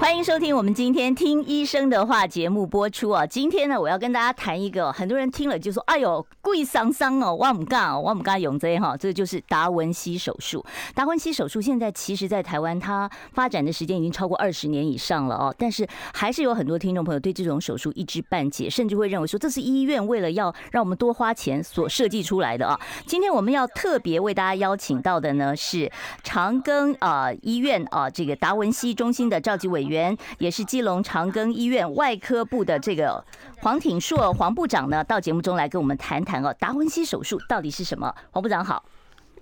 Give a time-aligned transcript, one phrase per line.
[0.00, 3.26] 欢迎收听我们今天听医生的话节目播出啊！
[3.26, 10.64] 今天呢，我要跟大家谈一个，很多人听了就说：“哎呦，贵桑桑哦，我唔干哦，我唔干用这哈。”这就是达文西手术。
[10.94, 22.80] 达文西手术现在其实，在台湾它发展的时间已经超过二十年以上了哦，但是还是有很多听众朋友对这种手术一知半解，甚至会认为说这是医院为了要让我们多花钱所设计出来的啊！
[23.04, 25.90] 今天我们要特别为大家邀请到的呢是
[26.22, 30.16] 长庚啊医院啊这个达文西中心的召集委员。
[30.38, 33.24] 也是基隆长庚医院外科部的这个
[33.60, 38.14] 黄挺硕黄部长呢，到节目中来跟我们谈谈哦，达文西手术到底是什么？
[38.30, 38.84] 黄部长好，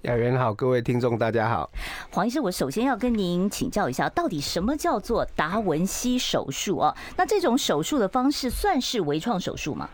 [0.03, 1.69] 雅媛好，各位听众大家好。
[2.11, 6.97] 黄医师，我首先要跟您请教一下，到底什么叫做达文西手术哦？
[7.17, 9.89] 那这种手术的方式算是微创手术吗？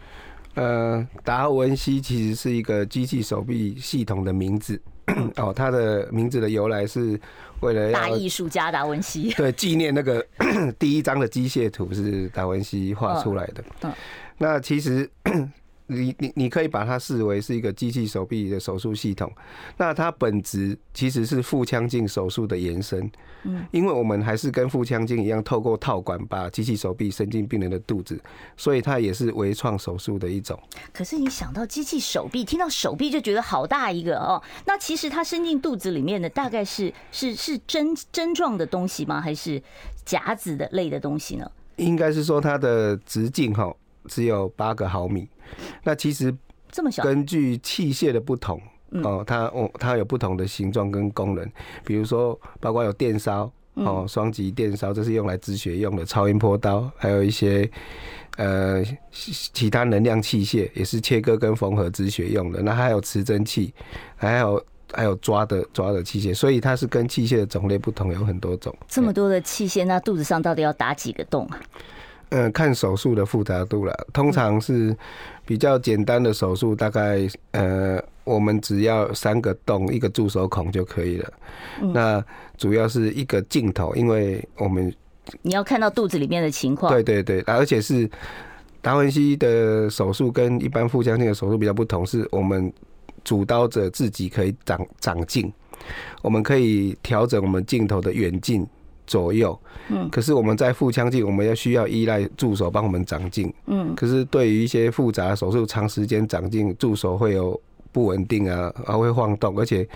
[0.55, 4.81] 呃，达文西其实是一个机器手臂系统的名字。
[5.37, 7.21] 哦，它的名字的由来是
[7.63, 10.25] 为了大艺术家达文西， 对，纪念那个
[10.79, 13.65] 第一张的机械图是达文西画出来的。
[14.39, 15.09] 那其实。
[15.93, 19.31] 你你你可以把它视为是一个机器手臂的手术系统，
[19.77, 23.11] 那它本质其实是腹腔镜手术的延伸，
[23.45, 28.21] 嗯，因为我们还是跟腹腔镜一样，透过套管把机器手臂伸进病人的肚子，
[28.57, 30.59] 所以它也是微创手术的一种。
[30.93, 39.21] 可是你想到机器手臂，听到手臂就觉得好大一个哦，那其实它伸进肚子里面的大概是是是针针状的东西吗？
[39.21, 39.63] 还是
[40.05, 41.51] 夹子的类的东西呢？
[41.77, 43.75] 应该是说它的直径哈。
[44.09, 45.29] 只有八个毫米，
[45.85, 46.35] 那其实
[46.71, 48.61] 这么小，根据器械的不同
[49.03, 51.51] 哦，它哦它有不同的形状跟功能，
[51.85, 57.71] 比如说包括有电烧哦，双极电烧，这是用来止血用的，超音波刀，还有一些
[58.37, 62.61] 呃其他能量器械，也是切割跟缝合止血用的。
[62.61, 63.73] 那还有磁针器，
[64.15, 68.77] 还有还有抓的抓的器械，所以它是跟器械的种类不同，有很多种。
[68.87, 71.59] 这么多的器械，那肚子上到底要打几个洞啊？
[72.35, 73.95] 嗯，看手术的复杂度了。
[74.11, 74.97] 通常是
[75.45, 81.33] 比较简单的手术，大概呃，我们只要三个洞，一个注手孔就可以了。
[81.93, 82.25] 那
[82.57, 84.91] 主要是一个镜头，因为我们
[85.43, 86.91] 你要看到肚子里面的情况。
[86.91, 88.09] 对对对，而且是
[88.81, 92.73] 达文西的手术跟一般腹腔镜的手术比较不同，是我们
[93.23, 95.53] 主刀者自己可以长长镜，
[96.23, 98.67] 我们可以调整我们镜头的远近。
[99.13, 107.61] 左右，嗯，可是我们在腹腔镜，我们要需要依赖助手帮我们长镜，嗯，可是对于一些复杂的手术，长时间长镜，助手会有
[107.93, 109.87] 不稳定啊，还会晃动，而且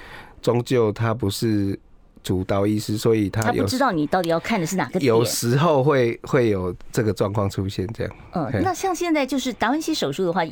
[0.42, 1.78] 终究他不是
[2.22, 8.12] 主刀医师，所以他有他不知道你到底要看的是哪个点，有时候会会有这个状况出现，这样。
[8.32, 10.44] 嗯，那像现在就是达文西手术的话，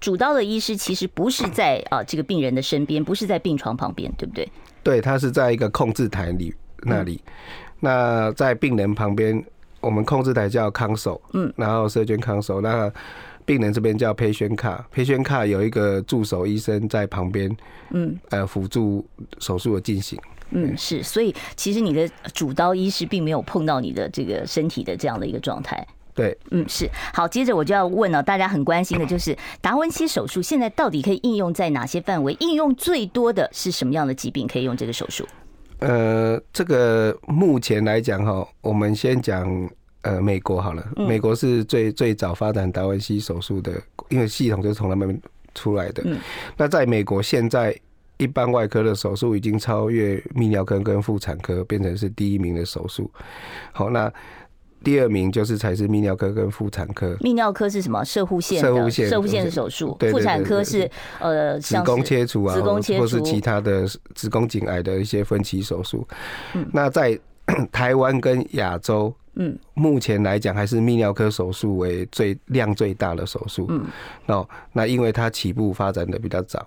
[0.00, 4.48] 主刀的医师其实不是在啊这个病人的身边，不是在病床旁边，对不对？
[4.82, 6.52] 对，他是在一个控制台里
[6.82, 7.22] 那里。
[7.24, 7.32] 嗯
[7.80, 9.44] 那在病人旁边，
[9.80, 12.92] 我们控制台叫 console，嗯，然后 surgeon console，那
[13.44, 17.56] 病人这边叫 patient cart，patient cart 有一个助手医生在旁边，
[17.90, 19.06] 嗯，呃，辅助
[19.38, 20.18] 手术的进行。
[20.50, 25.86] 嗯，是，所以其实你的主刀医师并没有碰到你的这个身体的这样的一个状态。
[26.14, 26.90] 对，嗯，是。
[27.12, 32.34] 好，接着我就要问了，大家很关心的就是达文西手术现在到底可以应用在哪些范围？
[32.40, 35.24] 应用最多的是什么样的疾病可以用这个手术？
[35.78, 39.70] 呃，这个目前来讲哈，我们先讲
[40.02, 40.86] 呃美国好了。
[40.96, 43.72] 美国是最最早发展达文西手术的，
[44.08, 45.20] 因为系统就是从他们
[45.54, 46.04] 出来的。
[46.56, 47.74] 那在美国，现在
[48.16, 53.10] 一般外科的手术已经超越泌尿科跟妇产科，变成是第一名的手术。
[53.72, 54.12] 好，那。
[54.82, 57.14] 第二名就是才是泌尿科跟妇产科。
[57.16, 58.04] 泌尿科是什么？
[58.04, 58.60] 射护腺。
[58.60, 59.08] 射护腺。
[59.08, 59.96] 射护腺的手术。
[60.10, 60.90] 妇产科是
[61.20, 66.06] 呃，子宫切除啊，子宫切除，或是其他的子宫颈癌的一些分期手术。
[66.72, 67.18] 那在
[67.72, 69.14] 台湾跟亚洲。
[69.40, 73.66] 嗯，目前来讲还是泌尿科手术为最量最大的手术。
[73.68, 73.84] 嗯，
[74.26, 76.66] 哦，那因为它起步发展的比较早，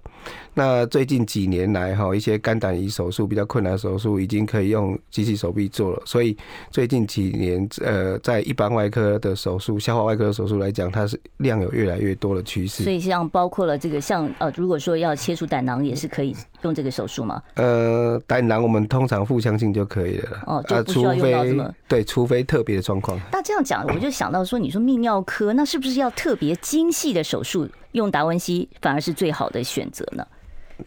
[0.53, 6.35] 那最近几年来哈，一些肝胆胰手术比较困难的手术已经可以用机器手臂做了，所以
[6.69, 12.83] 最近几年呃，在一般外科的手术、消化外科的手术来讲，它是量有越来越多的趋势。
[12.83, 17.41] 所以像包括了这个像呃，如果说要切除胆囊，也是可以用这个手术吗？
[17.55, 20.43] 呃，胆囊我们通常腹腔镜就可以了。
[20.45, 23.19] 哦，就不需要用到这么、呃、对，除非特别的状况。
[23.31, 30.25] 那这样讲，我就想到说，你说泌尿科，那是不是要特别精细的手术，用达文西反而是最好的选择呢？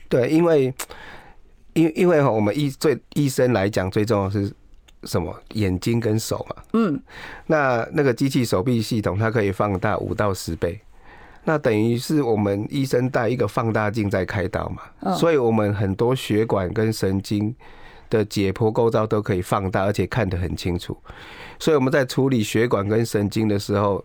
[0.09, 0.73] 对，因为
[1.75, 4.53] 因因为哈，我们医最医生来讲，最重要是
[5.05, 5.35] 什么？
[5.55, 6.63] 眼睛跟手嘛。
[6.73, 7.03] 嗯。
[7.47, 10.81] 那那个机器手臂系统，它可以放大五到十倍。
[11.45, 15.15] 那等于是我们医生带一个放大镜在开刀嘛。
[15.15, 17.55] 所以我们很多血管跟神经
[18.15, 20.97] 的解剖构造都可以放大，而且看得很清楚。
[21.59, 24.05] 所以我们在处理血管跟神经的时候。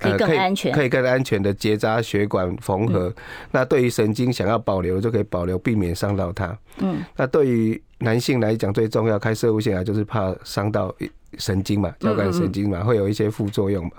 [0.00, 3.12] 可以更安全，可以更安全的结扎血管缝合。
[3.50, 6.56] 那对于神经想要保留，就可以保留，避免伤到它。
[6.78, 10.94] 嗯，那对于男性来讲，最重要开射物腺癌就是怕伤到
[11.38, 13.90] 神经嘛，交感神经嘛，会有一些副作用嘛。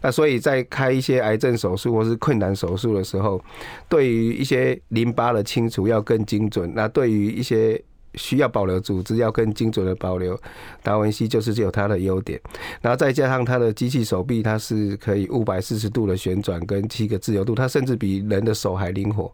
[0.00, 3.42] 那所以在开一些癌症手术或是困难手术的时候，
[3.88, 6.72] 对于一些淋巴的清除要更精准。
[6.72, 7.82] 那对于一些
[8.14, 10.38] 需要保留组织要更精准的保留，
[10.82, 12.40] 达文西就是有它的优点，
[12.80, 19.32] 然后再加上它的机器手臂，它是可以五百四十度的旋转跟七个自由度，它甚至比人的手还灵活。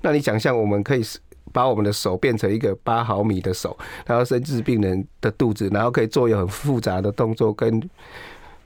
[0.00, 1.02] 那你想象我们可以
[1.52, 7.82] 把我们的手变成一个八毫米的手，然后甚至病人的肚子，然后可以做有很复杂的动作，跟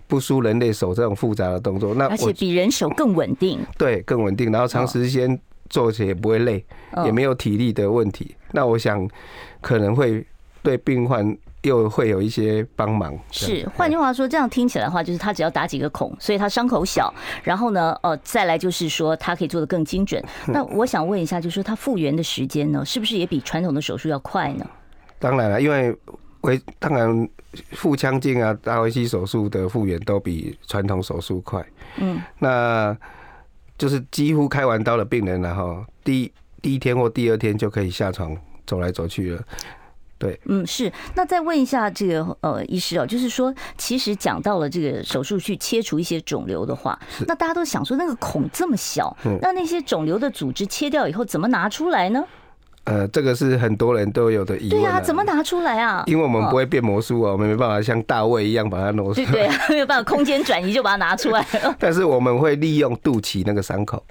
[0.07, 1.95] 不输人类手这种复杂的动作。
[1.95, 5.41] 那而且比人手更稳定，对，更稳定，然后长时间
[5.71, 6.65] 做起来也不会累，
[7.05, 8.35] 也没有体力的问题。
[8.53, 9.09] 那我想。
[9.65, 10.23] 可能会
[10.63, 13.19] 对病患又会有一些帮忙。
[13.31, 17.11] 是，换句话说，这样听起来的话，就是他只要打几个孔，所以他伤口小。
[17.43, 20.23] 然后呢，呃，再来就是说，他可以做的更精准。
[20.49, 24.67] 那我想问一下，就是说他复原的时间呢，是不是也比传统的手术要快呢？
[25.19, 25.97] 当然了，因为
[26.43, 27.27] 为当然
[27.71, 31.65] 腹腔镜啊、达维西手术的复原都比传统手术快。
[31.97, 32.95] 嗯，那
[33.79, 36.33] 就是几乎开完刀的病人，然后第
[36.63, 38.37] 第一天或第二天就可以下床。
[38.67, 39.43] 走来走去了，
[40.17, 40.91] 对，嗯，是。
[41.15, 46.99] 那再问一下这个呃，医师哦，就是说，其实讲到了这个手术去切除一些肿瘤的话，
[47.29, 52.25] 那大家都想说，那个孔这么小，那那些肿瘤的组织切掉以后怎么拿出来呢？
[52.85, 54.83] 呃，这个是很多人都有的疑问。
[54.83, 56.05] 对啊，怎么拿出来啊？
[56.07, 59.31] 因为我们不会变魔术啊，我们没办法像大卫一样把它挪出来。
[59.31, 61.75] 对对， 没有办法空间转移就把它拿出来了。
[61.81, 64.05] 但是我们会利用肚脐那个伤口。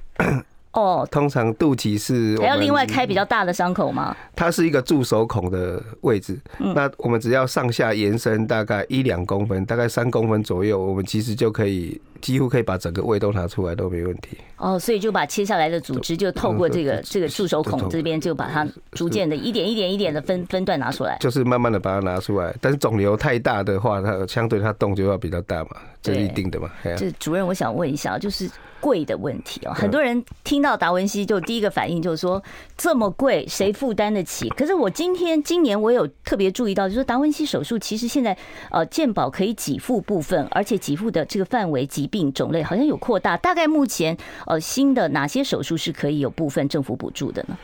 [0.71, 4.15] 哦， 通常肚脐是还要另外开比较大的伤口吗？
[4.35, 6.39] 它是一个助手孔的位置。
[6.57, 14.37] 嗯，那我们只要上下延伸大概一两公分，大概三公分左右，我们其实就可以几乎可以把整个胃都拿出来都没问题。
[14.57, 21.17] 哦，所以就把切下来的组织就透过这个这个助手孔这边，就把它逐渐的一点一点一点的分分段拿出来。
[21.19, 25.71] 就是慢慢的把它拿出来，但是肿瘤太大的话，它相对它动就要比较大嘛，
[26.01, 26.71] 这是一定的嘛。
[26.97, 28.49] 这主任，我想问一下，就是。
[28.83, 32.43] 贵的问题哦，很多人听到达文西就第一个反应就是说，
[32.75, 34.49] 这么贵，谁负担得起？
[34.49, 38.37] 可是我今天今年我有特别注意到，就是达文西手术其实现在
[38.71, 43.35] 呃健保可以给付部分，而且给付的这个范围、疾病种类好像有扩大。
[43.37, 44.15] 大概目前
[44.45, 47.57] 呃新的哪些手术是可以有部分政府补助的呢？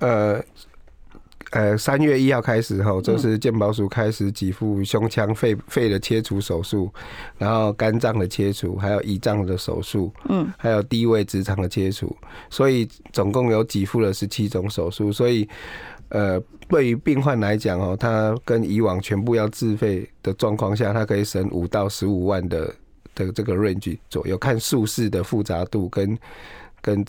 [0.00, 0.44] 呃。
[1.52, 6.90] 呃，三月一号开始后，就是健保署开始给付胸腔肺肺的切除手术，
[7.36, 12.16] 然后肝脏的切除，还有胰脏的手术，嗯，还有低位直肠的切除，
[12.48, 15.12] 所以总共有给付了十七种手术。
[15.12, 15.46] 所以，
[16.08, 16.40] 呃，
[16.70, 22.74] 对于病患来讲哦，他跟以往全部要自费的状况下，他可以省五到十五万的
[23.14, 26.18] 的这个 range 左右，看术式的复杂度跟
[26.80, 27.04] 跟。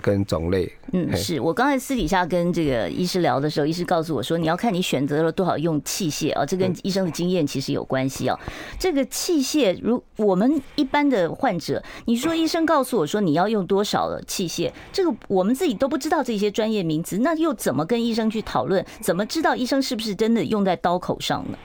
[0.00, 8.38] 跟种类，嗯，是我刚才私底下跟这个医师聊的时候，医师告诉我说，你要看你选择了多少用器械啊，这跟医生的经验其实有关系啊。
[8.78, 18.86] 这个器械，如我们一般的患者，你说医生告诉我说你要用多少的器械，这个我们自己都不知道这些专业名词，那又怎么跟医生去讨论？
[19.00, 21.58] 怎么知道医生是不是真的用在刀口上呢？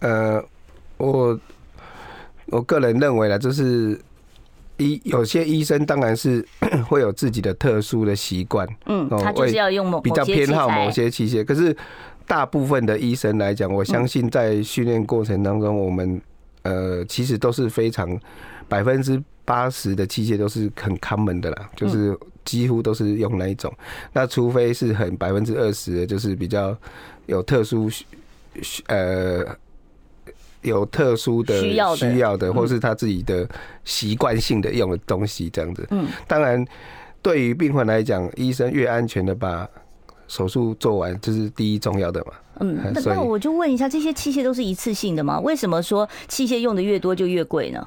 [0.00, 0.44] 呃，
[0.96, 1.38] 我
[2.50, 3.98] 我个人认为呢，就是。
[4.82, 6.42] 医有些医生当然是
[6.88, 11.44] 会有自己的特殊的习惯，嗯，他就是要用某比较偏好某些器械。
[11.44, 11.76] 可是
[12.26, 16.18] 大部分的医生来讲，我相信在训练过程当中，我们
[16.62, 18.18] 呃其实都是非常
[18.68, 23.70] 百分之八十的器械都是很 common 的啦，就是几乎都是用那一种。
[24.14, 26.74] 那除非是很百分之二十的，就是比较
[27.26, 27.90] 有特殊
[28.86, 29.44] 呃。
[30.62, 33.48] 有特殊的需要需要的，或是他自己的
[33.84, 35.86] 习惯性的用的东西，这样子。
[35.90, 36.62] 嗯，当然，
[37.22, 39.68] 对于病患来讲，医生越安全的把
[40.28, 42.32] 手术做完，这是第一重要的嘛。
[42.60, 45.40] 嗯，那那我就问一下，这些器械都是一次性的吗？
[45.40, 47.86] 为什么说器械用的越多就越贵呢？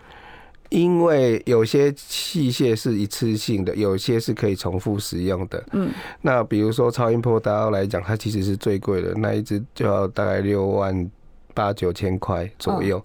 [0.69, 5.63] 因为有些器械是一次性的，有些是可以重复使用的。
[5.73, 11.11] 嗯，那比如说超音波刀来讲，它其实是最贵的，那一支就要大概六万。
[11.53, 13.03] 八九千块左右，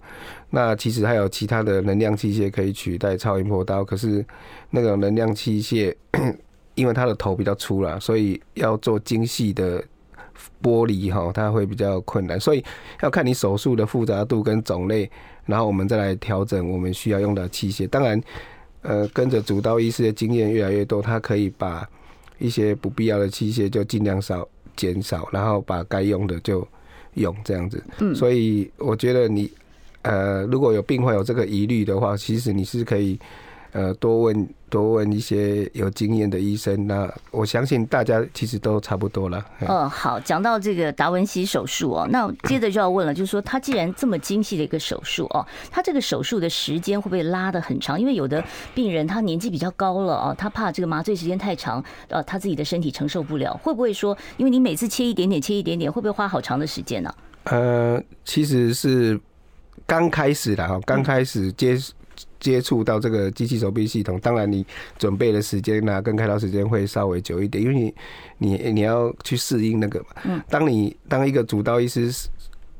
[0.49, 4.25] 那其实还有其他的能量器械可以取代超音波刀，可是
[4.69, 5.95] 那个能量器械，
[6.75, 9.83] 因为它的头比较粗啦，所以要做精细的
[10.61, 12.63] 剥离哈，它会比较困难，所以
[13.01, 15.09] 要看你手术的复杂度跟种类，
[15.45, 17.87] 然后我们再来调整我们需要用的器械。
[17.87, 18.21] 当然，
[18.81, 21.87] 呃，跟着主刀医师的经验越来越多，他可以把
[22.37, 26.65] 一些不必要的器械就尽量少减少，然后把该用的就
[27.19, 27.83] 用这样子。
[27.99, 29.49] 嗯，所以我觉得你
[30.01, 33.19] 呃，如果有病患有这个疑虑的话，其实你是可以。
[33.71, 39.45] 呃，多问多问一些有经验的医生，那我相信大家其实都差不多了。
[39.59, 47.99] 嗯，好，讲到这个达文西手术哦，那接着就要问了，就是说他既然这么精细的一个手术哦，他这个手术的时间会不会拉得很长？
[47.99, 57.13] 因为有的病人他年纪比较高了哦，他怕这个麻醉时间太长，呃，他自己的身体承受不了，会不会说，因为你每次切一点点，切一点点，会不会花好长的时间呢？
[57.43, 59.19] 呃，其实是
[59.85, 61.77] 刚开始的哈，刚开始接。
[62.39, 64.65] 接触到这个机器手臂系统，当然你
[64.97, 67.93] 准备的时间呢，跟开刀时间会稍微久一点，因为你
[68.37, 70.05] 你你要去适应那个嘛。
[70.23, 70.41] 嗯。
[70.49, 72.29] 当你当一个主刀医师是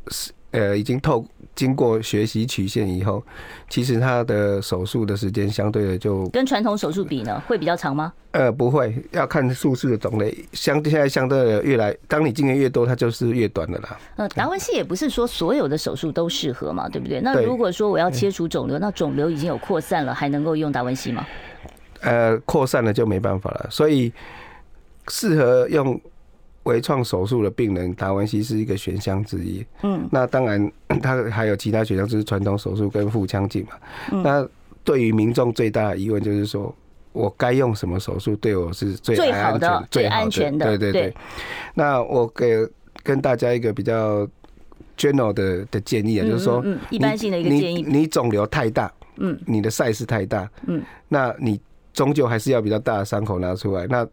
[0.10, 1.26] 是呃已经透
[1.60, 3.22] 经过学习曲线以后，
[3.68, 8.14] 其实他的手术的时间相对的就跟传统手术比呢，会比较长吗？
[8.32, 10.34] 呃，不会，要看术式的种类。
[10.54, 14.00] 相现在相对的越来，当你经验越多，它就是越短的啦。
[14.16, 17.20] 呃，达文西也不是说所有的手术都适合嘛，对不对？
[17.20, 21.28] 那如果说我要切除肿瘤，那肿瘤已经有扩散了，还能够用达文西吗？
[22.00, 23.68] 呃，扩散了就没办法了。
[23.70, 24.14] 所以
[25.10, 26.00] 适合用。
[26.64, 29.66] 微创手术的病人，达文西是一个选项之一。
[29.84, 33.72] 嗯，那当然， 他还有其他选项，就是传统手术跟腹腔镜嘛。
[34.12, 34.48] 嗯那
[34.84, 36.74] 对于民众最大的疑问就是说，
[37.12, 40.66] 我该用什么手术对我是最最好的、最安全的？
[40.66, 41.14] 对对对。
[41.76, 42.68] 那我给
[43.04, 44.28] 跟大家一个比较
[44.98, 51.60] general 的的建议啊，就是说，一般性的一个建议，你肿瘤太大，嗯，你的 size 太大，嗯，那你
[51.94, 53.86] 终究还是要比较大的伤口拿出来。
[53.88, 54.08] 那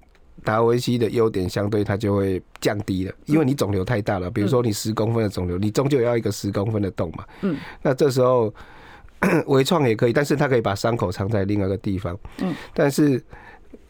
[0.46, 4.30] 达文西的优点相对它就会降低了，因为你肿瘤太大了。
[4.30, 7.24] 比如说你十公分的肿瘤，你终究要一个十公分的洞嘛。
[7.40, 7.56] 嗯。
[7.82, 8.54] 那这时候
[9.46, 12.16] 微创也可以，但是它可以把伤口藏在另外一个地方。
[12.38, 12.54] 嗯。
[12.72, 13.20] 但是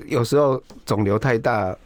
[0.07, 1.77] 有时候肿瘤太大，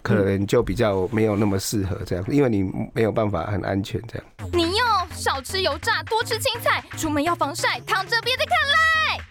[0.00, 2.62] 可能就比较没有那么适合这样，因为你
[2.94, 4.24] 没有办法很安全这样。
[4.52, 8.78] 你要少吃油炸，多吃青菜，出门要防晒，躺着别再看赖。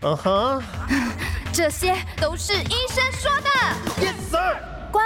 [0.02, 0.64] 嗯哼。
[1.58, 3.50] 这些都是医生说的。
[4.00, 4.60] Yes sir。
[4.92, 5.02] 乖，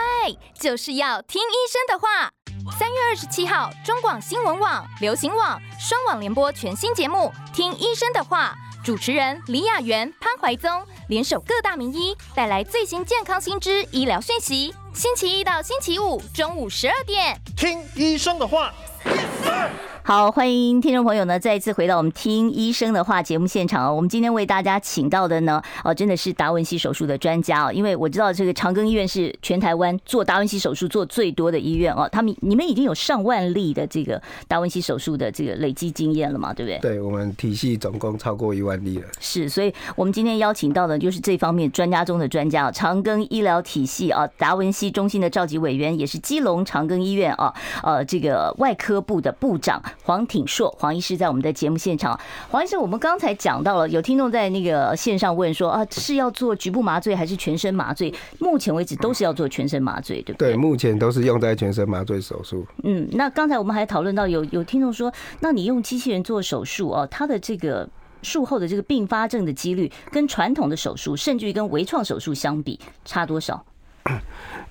[0.59, 2.29] 就是要听医生的话。
[2.77, 8.53] 三月二十七号，中广新闻网、流行网双网联播全新节目《听医生的话》，
[8.85, 14.75] 主持人李雅媛、潘怀宗联手各大名医，带来最新健康新知、医疗讯息。
[14.93, 18.73] 星期一到星期五中午十二点，听医生的话。
[19.05, 19.69] Yes sir
[20.03, 23.95] 好，欢迎听众朋友呢，再一次回到我们听医生的话节目现场哦。
[23.95, 27.71] 我们今天为大家请到的呢，哦，真的是达文西手术的专家哦。
[27.71, 32.09] 因为我知道这个长庚医院是全台湾做达文西手术做最多的医院哦。
[32.11, 36.51] 他们你们已经有上万例的这个达文西手术的这个累积经验了嘛？
[36.51, 36.79] 对不对？
[36.79, 39.05] 对，我们体系总共超过一万例了。
[39.19, 47.53] 是，所以我们今天邀请到的就是这方面专家中的专家哦，长庚医疗体系啊，达文西中心的召集委员，也是基隆长庚医院啊，
[47.83, 50.69] 呃，这个外科部的部长黄挺硕。
[50.79, 52.19] 黄医师在我们的节目现场。
[52.49, 58.13] 黄医师，我们刚才讲到了，有听众在那个线上问说啊，是要做局部麻醉还是全身麻醉？
[58.39, 60.53] 目前为止都是要做全身麻醉，对不对？
[60.53, 62.65] 对，目前都是用在全身麻醉手术。
[62.83, 67.87] 嗯，那刚才我们还讨论到有有听众说，那你用机器人做手术哦，它的这个
[68.21, 73.63] 术后的这个并发症的几率，跟传统的手术，甚至于跟微创手术相比，差多少？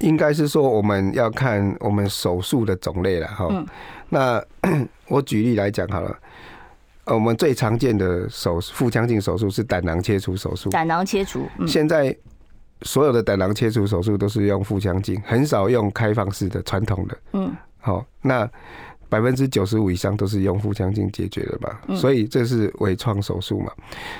[0.00, 3.46] 应该是说，我们要看我们手术的种类了哈。
[3.50, 3.66] 嗯。
[4.10, 4.44] 那
[5.08, 6.18] 我举例来讲好了，
[7.06, 10.68] 我们最常见的手腹腔镜手术是胆囊切除手术。
[10.68, 11.48] 胆囊切除。
[11.66, 12.14] 现在
[12.82, 17.18] 所有的胆囊切除手术都是用腹腔镜，很少用开放式的传统的。
[17.32, 17.56] 嗯。
[17.78, 18.46] 好，那
[19.08, 21.80] 百分之九十五以上都是用腹腔镜解决的吧？
[21.96, 23.72] 所以这是微创手术嘛？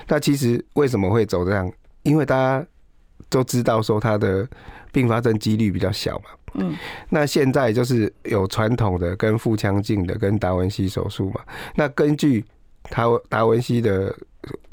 [0.08, 1.70] 那其实为什么会走这样？
[2.02, 2.66] 因为大家
[3.28, 4.48] 都知道说它的
[4.90, 6.24] 并发症几率比较小嘛。
[6.54, 6.76] 嗯，
[7.08, 11.40] 那现在就是有传统的跟腹腔镜的跟达文西手术嘛。
[11.76, 12.44] 那根据
[12.82, 14.12] 他达文西的，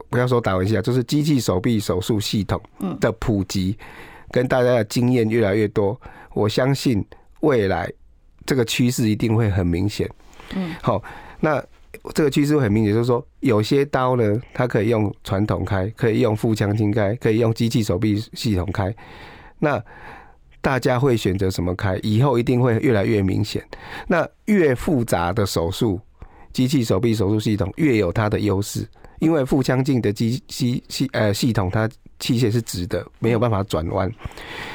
[0.10, 2.60] 不要说达文西啊，就是机器手臂手术系统
[3.00, 3.78] 的普及，
[4.32, 6.00] 跟大家的经验越来越多，
[6.34, 7.06] 我相信
[7.42, 7.88] 未来
[8.46, 10.10] 这个趋势一定会很明显。
[10.56, 11.04] 嗯，好，
[11.40, 11.64] 那
[12.16, 18.92] 这个趋势很明显，就是说有些刀呢，它可以用传统开，可以用腹腔镜开，可以用机器手臂系统开，
[19.60, 19.84] 那。
[20.68, 21.98] 大家会选择什么开？
[22.04, 23.66] 以后一定会越来越明显。
[24.06, 25.98] 那越复杂的手术，
[26.52, 28.86] 机器手臂手术系统越有它的优势，
[29.20, 31.90] 因为腹腔镜的机系系呃系统它。
[32.20, 34.12] 器械是直的，没有办法转弯，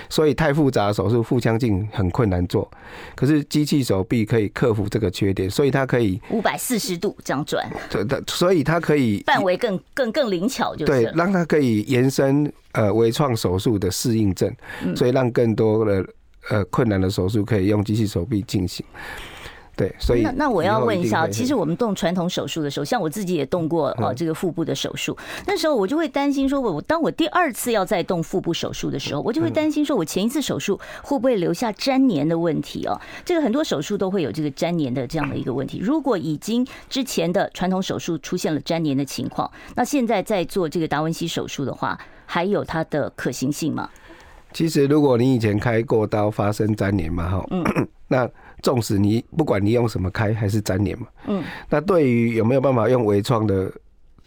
[0.09, 2.71] 所以太复杂的手术腹腔镜很困难做。
[3.17, 7.69] 可是机器手臂可以克服这个缺点，所以它可以五百四十度这样转。
[7.91, 14.49] 对的，所以它可以范围更更更灵巧，就是对，让它可以延伸呃微创手术的适应症，
[14.95, 16.07] 所以让更多的
[16.49, 18.87] 呃困难的手术可以用机器手臂进行。
[19.75, 33.01] 对，所以那那我要问一下，其实我们动传统手术的时候，像我自己也动过呃这个腹部的手术，那时候我就会担心说，我当我第二次要再动腹部手术的时候，我就会担心说我前一次手术会不会留下粘连的问题哦？
[33.25, 35.79] 这个很多手术都会有这个粘连的这样的一个问题。
[35.79, 43.89] 如果已经之前的传统手术出现了粘连的情况，那现在在做这个达文西手术的话，还有它的可行性吗？
[44.53, 47.65] 其实如果你以前开过刀发生粘连嘛，哈，嗯，
[48.09, 48.29] 那。
[48.63, 53.71] 纵使你不管你用什么开还是粘连嘛，嗯，那对于有没有办法用微创的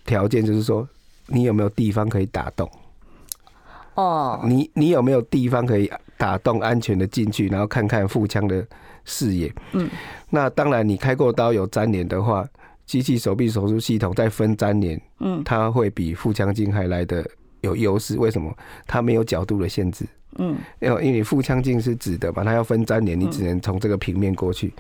[0.05, 0.87] 条件，就是说
[1.27, 2.69] 你有没有地方可以打洞？
[3.95, 8.65] 哦，你你有没有地方可以打洞，安全的进去，然后看看腹腔的
[9.05, 9.53] 视野？
[9.71, 9.89] 嗯，
[10.29, 12.45] 那当然，你开过刀有粘连的话，
[12.85, 17.25] 机器手臂手术系统在分粘连，嗯，它会比腹腔镜还来的
[17.61, 18.17] 有优势。
[18.19, 18.53] 为什么？
[18.85, 20.05] 它没有角度的限制。
[20.37, 24.73] 嗯，因为因为腹腔镜是直的嘛，它要分粘连，你只能从这个平面过去。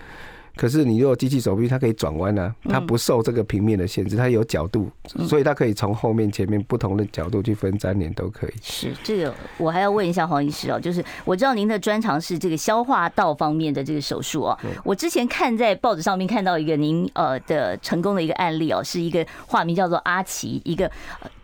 [0.55, 4.89] 可是你如果机器手臂，它可以转弯啊，它不受这个平面的限制，它有角度，
[5.27, 8.53] 所以它可以从后面、前面不同的角度去分粘连都可以。
[8.61, 14.57] 是这个，我还要问一下黄医师哦，就是我知道您的专长是这个消化道方面的这个手术哦。
[14.85, 20.89] 我之前看在报纸上面看到一个您呃的成功的一个案例哦，是一个化名叫做阿奇，一个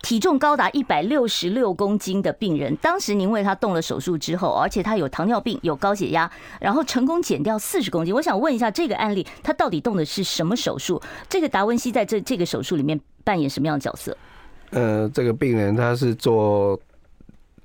[0.00, 2.74] 体重高达一百六十六公斤的病人。
[2.76, 8.14] 当时您为他动了手术之后，而且他有糖尿病、有高血压，然后成功减掉四十公斤。
[8.14, 9.01] 我想问一下这个。
[9.02, 11.00] 案例，他到底动的是什么手术？
[11.28, 14.16] 这个达文西在这这个手术里面扮演什么样的角色？
[14.70, 16.80] 呃，这个病人他是做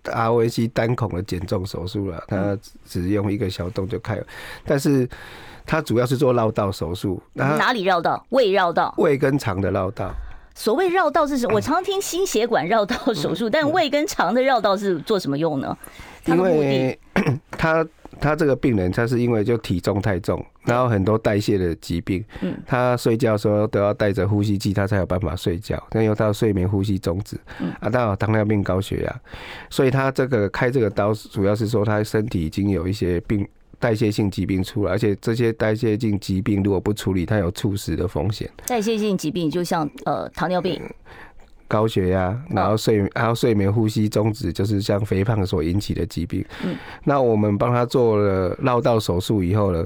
[0.01, 4.25] 达文西单孔的减重手术了，他只用一个小洞就开了，
[4.65, 5.08] 但是
[5.65, 7.22] 他主要是做绕道手术。
[7.34, 8.25] 哪里绕道？
[8.29, 8.94] 胃绕道？
[8.98, 10.12] 胃跟肠的绕道。
[10.55, 11.55] 所谓绕道是什么？
[11.55, 15.77] 我常听心血管绕道手术，但胃跟肠的绕道是做什么用呢？
[16.25, 17.00] 因为
[17.51, 17.88] 他
[18.20, 29.22] 他这个病人，他是因为就体重太重，然后很多代谢的疾病，嗯，他睡觉的时候都要带着呼吸器，他才有办法睡觉，那因为他有睡眠呼吸中止，嗯，啊，他有糖尿病、高血压，
[29.70, 33.48] 所以他这个开这个刀，主要是说他身体已经有一些病。
[33.79, 38.50] 代谢性疾病出来，而且这些代谢性疾病如果不处理，它有猝死的风险。
[38.65, 40.81] 代谢性疾病就像呃糖尿病、
[41.68, 46.46] 高血压，然后睡然后睡眠呼吸中止，就是像肥胖所引起的疾病。
[46.64, 49.86] 嗯，那我们帮他做了绕道手术以后呢，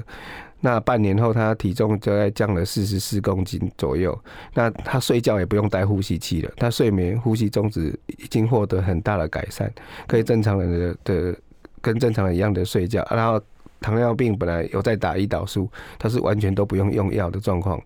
[0.60, 4.18] 那半年后他体重就在降了四十四公斤左右。
[4.54, 9.70] 那他睡觉也不用带呼吸器了，他睡眠呼吸中止已经获得很大的改善，
[10.06, 11.36] 可以正常人的的
[11.80, 13.40] 跟正常人一样的睡觉，然后。
[13.84, 15.68] 糖尿病本来有在打胰岛素，
[15.98, 17.82] 它是完全都不用用药的状况，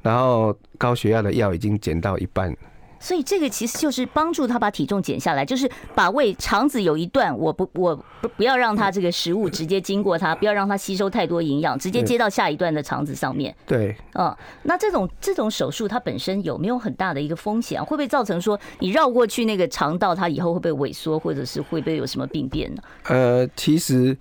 [0.00, 2.56] 然后高血压的药已经减到一半。
[3.02, 13.52] 所以这个其实就是帮助他把体重减下来，就是把胃肠子有一段，我不我不不要让他这个食物直接经过它，不要让它吸收太多营养，直接接到下一段的肠子上面。
[13.66, 17.84] 对，嗯，那这种这种手术它本身有没有很大的一个风险啊？
[17.84, 22.82] 会不会造成说你绕过去那个肠道，它以后会不会萎缩，或者是会不会有什么病变呢？
[23.08, 24.16] 呃，其实。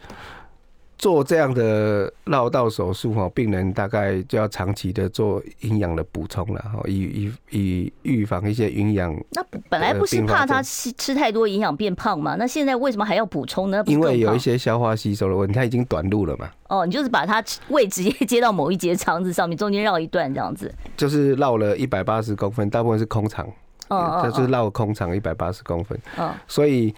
[1.01, 9.11] 做这样的绕道手术哈，病人大概就要长期的做营养的补充了哈，以以以预防一些营养。
[9.31, 12.35] 那本来不是怕他吃吃太多营养变胖吗？
[12.37, 13.83] 那现在为什么还要补充呢？
[13.87, 16.47] 因为有一些消化吸收的问题，他已经短路了嘛。
[16.67, 20.71] 哦，你就是把它胃直接接到某一节肠子上面，中间绕一段这样子。
[20.95, 23.49] 就是绕了一百八十公分，大部分是空肠。
[23.87, 25.99] 哦，就是绕空肠一百八十公分。
[26.17, 26.93] 哦，所以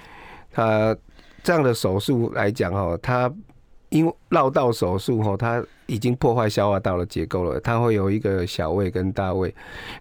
[0.51, 0.93] 他
[1.41, 3.33] 这样的手术来讲哦，他。
[3.93, 9.53] 因为绕道手术哈，它已经破坏消化道的结构了，它会有一个小胃跟大胃，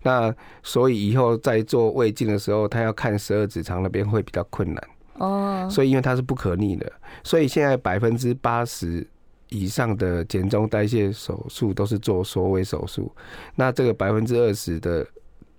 [0.03, 5.69] 那所以以后在做胃镜的时候，他要看十二指肠那边会比较困难哦。
[5.71, 6.91] 所以因为它是不可逆的，
[7.23, 9.07] 所以现在百分之八十
[9.51, 13.15] 以上的减重代谢手术都是做缩胃手术，
[13.57, 15.07] 那这个百分之二十的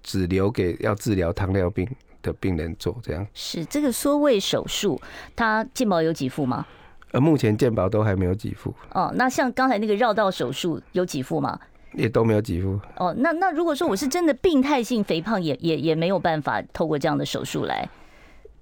[0.01, 1.87] 只留给要治疗糖尿病
[2.23, 2.97] 的病人做。
[3.03, 4.99] 这样是这个缩胃手术，
[5.35, 6.65] 它健保有给付吗？
[7.13, 8.73] 呃，目前健保都还没有给付。
[8.91, 11.57] 哦，那像刚才那个绕道手术有给付吗？
[11.93, 12.79] 也都没有给付。
[12.97, 17.87] 哦，那那如果说我是真的病态性肥胖也，也也也没有办法透过这样的手术来。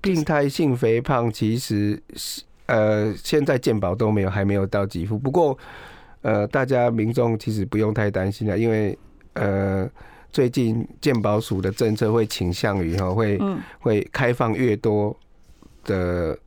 [0.02, 5.18] 病态性肥胖其实是呃，现在健保都没有，还没有到给付。
[5.18, 5.58] 不过
[6.22, 8.98] 呃，大家民众其实不用太担心了，因为
[9.34, 9.90] 呃，
[10.30, 13.40] 最近健保署的政策会倾向于哈，会
[13.80, 15.16] 会开放越多
[15.86, 16.38] 的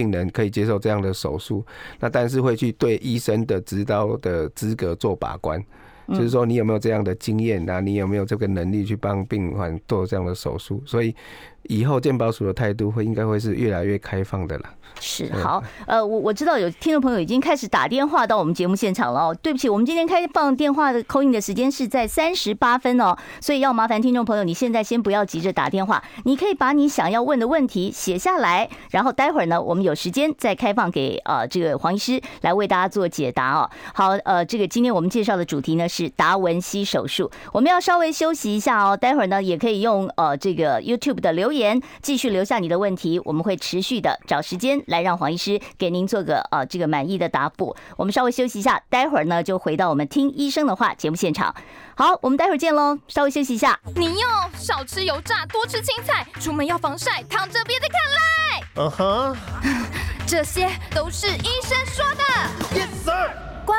[0.00, 1.62] 病人可以接受这样的手术，
[1.98, 5.62] 那但是会去对医生的执刀的资格做把关，
[6.08, 11.14] 就是说你有没有这样的经验啊，你有没有这个能力去帮病患做这样的手术，所以
[11.64, 14.64] 以后健保署的态度会应该会是越来越开放的了。
[15.02, 19.36] 是好，呃，我我知道有听众朋友已经开始打电话到我们节目现场了哦。
[19.40, 33.70] 对不起，我们今天开放电话的 call in 的时间是在三十八分哦，所以要麻烦听众朋友，你现在先不要急着打电话，你可以把你想要问的问题写下来，然后待会儿呢，我们有时间再开放给呃这个黄医师来为大家做解答哦。
[33.94, 44.82] 好，呃，这个今天我们介绍的主题呢是达文西手术，我们要稍微休息一下哦，待会儿呢也可以用呃这个 YouTube 的留言继续留下你的问题，我们会持续的找时间。
[44.86, 47.76] 来让黄医师给您做个呃这个满意的答复。
[47.96, 51.54] 我们稍微休息一下，待会儿呢就回到我们听医生的话节目现场。
[51.96, 53.78] 好，我们待会儿见喽，稍微休息一下。
[53.94, 58.62] 你要少吃油炸，多吃青菜，出门要防晒，躺着别再看赖。
[58.76, 59.36] 嗯哼，
[60.26, 62.80] 这些都是医生说的。
[62.80, 63.30] Yes sir。
[63.66, 63.76] 乖，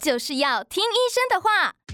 [0.00, 1.72] 就是要听医生的话。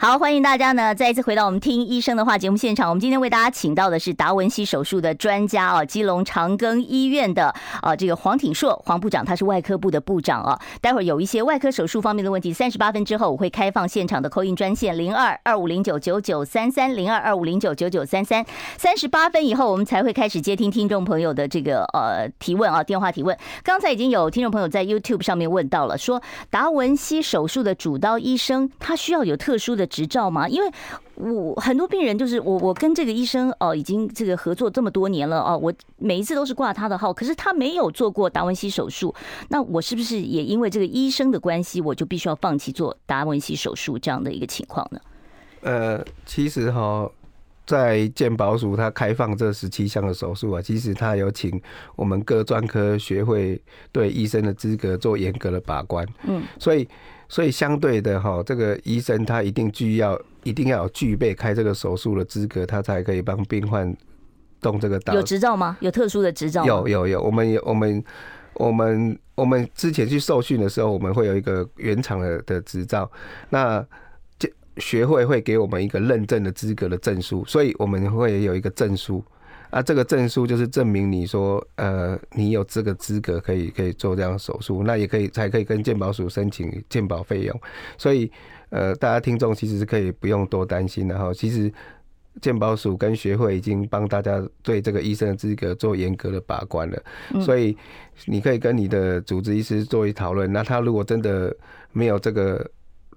[0.00, 2.88] 好，欢迎大家呢再一次回到我们听医生的话节目现场。
[2.88, 10.56] 我们今天为大家请到的是达文西手术的专家哦，基隆长庚医院的啊这个黄挺硕黄部长，他是外科部的部长啊。
[10.80, 18.46] 待会儿有一些外科手术方面的问题，三十八分之后我会开放现场的 call in 专线零二二五零九九九三三零二二五零九九九三三。
[18.76, 23.36] 三十八分以后我们才会开始接听听众朋友的这个呃提问啊，电话提问。
[23.64, 30.48] 刚才已经有听众朋友在 YouTube 上面问到了，说达文西手术的主刀医生他需要有特殊的执照吗？
[30.48, 30.70] 因为
[31.16, 39.12] 我很多病人就是我，我跟这个医生哦，已经这个合作这么多年了哦，我每一次都是挂他的号，可是他没有做过达文西手术，
[39.48, 45.00] 那我是不是也因为这个医生的关系，我就必须要放弃做达文西手术这样的一个情况呢？
[45.62, 47.10] 呃，其实哈，
[47.66, 51.60] 在健保署他开放这十七项的手术啊，其实他有请
[51.96, 56.86] 我们各专科学会对医生的资格做严格的把关，嗯，所以。
[57.28, 63.94] 所以相对的哈，这个医生他一定具要一定要有具备开这个手术的资格，他才可以帮病患
[64.60, 65.14] 动这个刀。
[65.14, 65.76] 有执照吗？
[65.80, 66.64] 有特殊的执照？
[66.64, 68.02] 有有有，我们有我们
[68.54, 73.10] 我们我们之前去受训的时候，我们会有一个原厂的的执照，
[73.50, 73.86] 那
[74.38, 79.22] 这学会会给我们一个认证的资格的证书，所以我们会有一个证书。
[79.70, 87.60] 啊，这个证书就是证明你说，呃，你有这个资格可以可以做这样的手术，那也可以才可以跟健保署申请健保费用。
[87.98, 88.30] 所以，
[88.70, 91.34] 呃，大家听众其实是可以不用多担心的哈。
[91.34, 91.70] 其实
[92.40, 97.02] 健保署跟学会已经帮大家对这个医生的资格做严格的把关了，
[97.42, 97.76] 所以
[98.24, 100.50] 你可以跟你的主治医师做一讨论。
[100.50, 101.54] 那他如果真的
[101.92, 102.66] 没有这个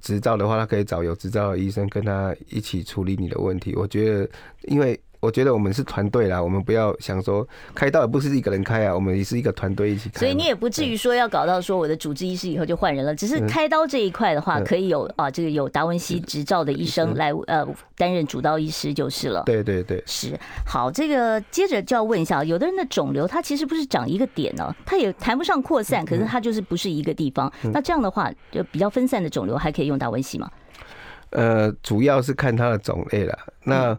[0.02, 3.74] 执照的话，他可以找有执照的医生跟他一起处理你的问题。
[3.74, 4.30] 我觉得，
[4.64, 5.00] 因为。
[5.22, 10.20] 我觉得我们是团队啦，我们不要想说开刀也不是一个人开啊，我们也是一个团队一起开。
[10.20, 19.44] 所以你也不至于说要搞到说我的主治医师以后就换人了，只是开刀这一块的话，可以有啊这个有达文西执照的医生来呃担任主刀医师就是了。
[19.46, 20.92] 对对对，是好。
[20.92, 27.52] 这个接着就要问一下，有的人的肿瘤它其实不是长一个点呢，它也谈不上扩散，可是它就是不是一个地方。
[27.72, 30.50] 那这样的话，就比较分散的肿瘤还可以用达文西吗？
[31.30, 33.38] 呃，主要是看它的种类了。
[33.64, 33.98] 那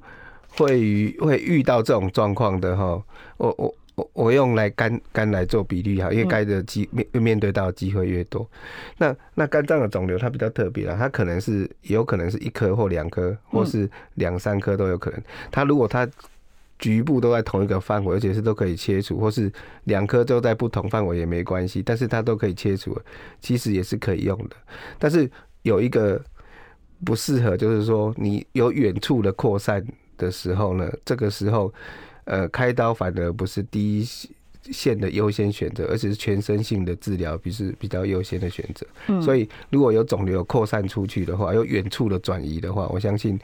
[0.57, 3.03] 会遇会遇到这种状况的哈，
[3.39, 8.49] 我我我我用来肝肝来做比例哈，因为肝的机面面对到的机会越多，
[8.99, 15.23] 那那肝脏的肿瘤它比较特别了，它可能是有可能是一颗或两颗，或是两三颗都有可能。
[15.51, 16.09] 它如果它
[16.79, 19.51] 局部都在同一个范围，而且是都可以切除，或是
[19.85, 22.99] 两颗都在不同范围也没关系，但是它都可以切除，
[23.41, 24.57] 其实也是可以用的。
[24.99, 25.31] 但是
[25.63, 26.21] 有一个
[27.05, 29.83] 不适合，就是说你有远处的扩散。
[30.17, 31.73] 的时候呢，这个时候，
[32.25, 34.09] 呃，开刀反而不是第一
[34.71, 38.87] 线的优先选择，而且是全身性的治疗，比是比较优先的选择。
[39.09, 43.37] 嗯，所以如果有肿瘤扩散出去的话，有远处的转移的话，我相信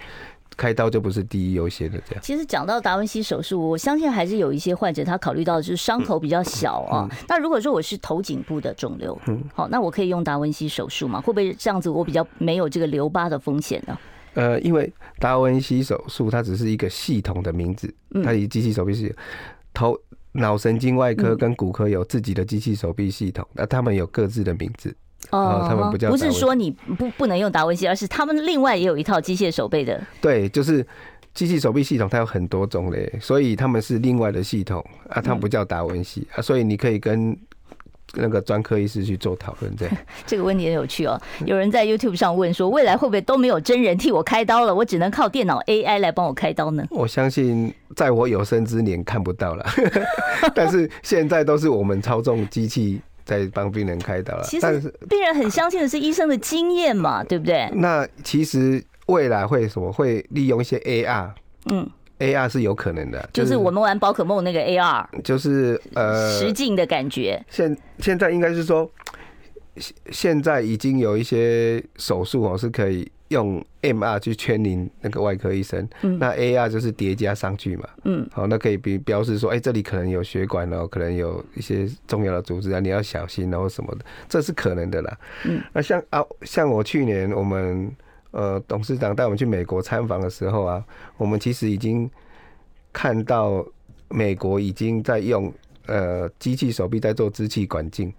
[0.56, 2.00] 开刀就不是第一优先的。
[2.06, 2.22] 这样。
[2.22, 7.08] 其实讲到达文西手术，我相信还是有一些患者他考虑到就是伤口比较小啊。
[7.26, 11.20] 那如果说我是头颈部的肿瘤，嗯，好，那我可以用达文西手术吗？
[11.20, 13.98] 会不会这样子我比较没有这个留疤的风险呢？
[14.38, 19.16] 呃，因为达文西手术它只是一个系统的名字，它以机器手臂系统，
[19.74, 24.94] 头脑神经外科跟骨科有自己的机器手臂系统，那他们有各自的名字。
[25.30, 30.00] 哦，他们不叫，不是说你不不能用达文西，而是他们另外也有一套机械手臂的。
[30.20, 30.86] 对，就是
[31.34, 37.36] 机器手臂系统，它有很多种类，所以他们是另外的系统啊，它不叫达文西啊，所以你可以跟。
[38.14, 41.20] 那个专科医师去做讨论，这样 这个问题很有趣哦。
[41.44, 44.74] 有人在 YouTube 上问说，未来会不会都没有真人替我开刀了？
[44.74, 46.84] 我只能靠电脑 AI 来帮我开刀呢？
[46.90, 49.64] 我相信在我有生之年看不到了，
[50.54, 54.42] 但是现在都是我们操纵机器在帮病人开刀了。
[54.44, 57.68] 其实病人很相信的是医生的经验嘛，对不对？
[57.74, 59.92] 那其实未来会什么？
[59.92, 61.30] 会利用一些 AR，
[61.70, 61.88] 嗯。
[62.18, 67.42] AR 是有可能的，就是我们玩宝可梦那个 AR，就是呃实境的感觉。
[67.48, 68.90] 现现在应该是说，
[70.10, 85.18] 现在已经有一些手术哦是可以用 MR 去 training 那个外科医生，嗯那 AR 就是叠加上去嘛，嗯，好，那可以比标示说，哎，这里可能有血管哦，可能有一些重要的组织啊，你要小心然后什么的，这是可能的啦。
[85.44, 87.90] 嗯，那像啊，像我去年我们。
[88.38, 90.84] 呃，董事长带我们去美国参访的时候啊，
[91.16, 92.08] 我们其实已经
[92.92, 93.66] 看到
[94.08, 95.52] 美国已经在用
[95.86, 98.12] 呃机器手臂在做支气管镜，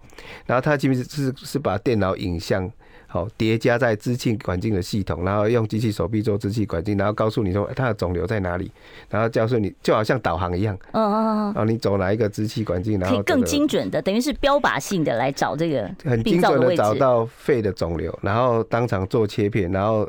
[0.44, 2.70] 然后他其实是是把电脑影像。
[3.12, 8.70] 好，叠加在支气管镜的系统，然后用机器手臂做支气管镜，然后告诉你说它的肿瘤在哪里，
[9.08, 20.08] 然后告诉你就好像导航一样，嗯然后你走哪一个支气管镜，然后可以更精准的，等于是标靶性的来找这个很精准的找到肺的肿瘤，然后当场做切片，然后。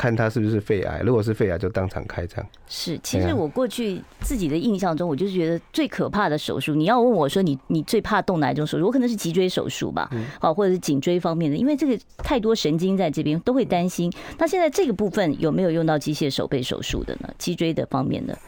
[0.00, 2.42] 看他是不是肺癌，如果是肺癌，就当场开枪。
[2.66, 6.74] 是，其实我过去自己的印象中，我就是觉得最可怕的手术。
[6.74, 8.86] 你要问我说，你你最怕动哪一种手术？
[8.86, 10.10] 我可能是脊椎手术吧，
[10.40, 14.10] 好，或者是颈椎方面的，因为这个太多神经在这边，都会担心。
[14.38, 17.28] 那现在这个部分有没有用到机械手背手术的呢？
[17.36, 18.38] 脊椎的方面的？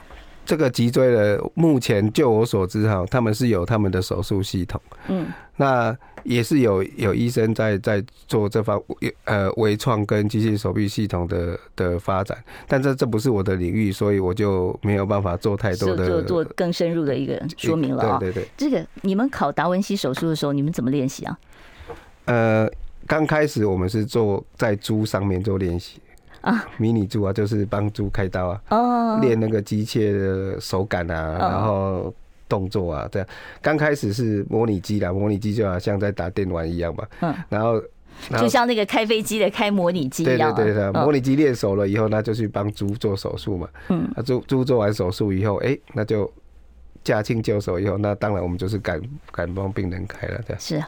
[0.47, 4.81] 这个脊椎的，目前就我所知哈，他们是有他们的手术系统。
[5.09, 5.27] 嗯，
[5.59, 5.95] 那。
[6.24, 8.80] 也是有有医生在在做这方
[9.24, 18.18] 呃微创跟机械手臂系统的的发展，但这这不是我的领域，所以我就没有办法做太多的做做更深入的一个说明了啊。
[18.18, 21.38] 对对对，这个你们考达文西手术的时候，你们怎么练习啊？
[22.24, 22.70] 呃，
[23.06, 26.00] 刚开始我们是做在猪上面做练习
[26.40, 32.12] 啊，迷你猪啊，就是帮猪开刀啊，哦，练那个机械的手感啊，然后。
[32.53, 33.27] 动作啊，这样
[33.62, 37.07] 刚开始是模拟机啦，模拟机就好像在打电玩一样嘛。
[37.21, 37.83] 嗯，然后
[38.38, 40.55] 就像那个开飞机的开模拟机一样。
[40.55, 43.67] 对对对，模拟机练熟了以后，那就去帮猪做手术嘛。
[43.88, 46.31] 嗯，那，猪猪做完手术以后，哎，那就
[47.03, 50.38] 驾轻就熟以后，那当然我们就是敢敢帮病人开了。
[50.47, 50.85] 这样是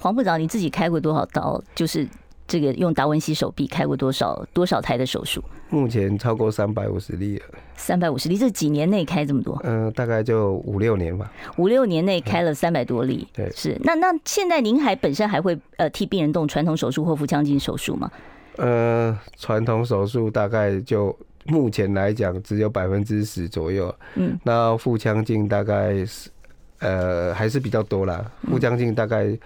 [0.00, 1.62] 黄部长，你自己开过多少刀？
[1.76, 2.04] 就是。
[2.46, 5.42] 这个用达文西手臂开过多少多少台的手术？
[5.68, 7.44] 目前超过三百五十例了。
[7.74, 9.60] 三百五十例，这几年内开这么多？
[9.64, 11.30] 嗯、呃，大概就五六年吧。
[11.56, 13.26] 五六年内开了三百多例。
[13.32, 13.76] 对，是。
[13.82, 18.10] 那那现在您还本身还会呃替病人动传统手术或腹腔镜手术吗？
[18.56, 21.14] 呃，传统手术大概就
[21.46, 23.92] 目前来讲只有百分之十左右。
[24.14, 24.38] 嗯。
[24.44, 26.30] 那腹腔镜大概是
[26.78, 29.36] 呃还是比较多啦，腹腔镜大概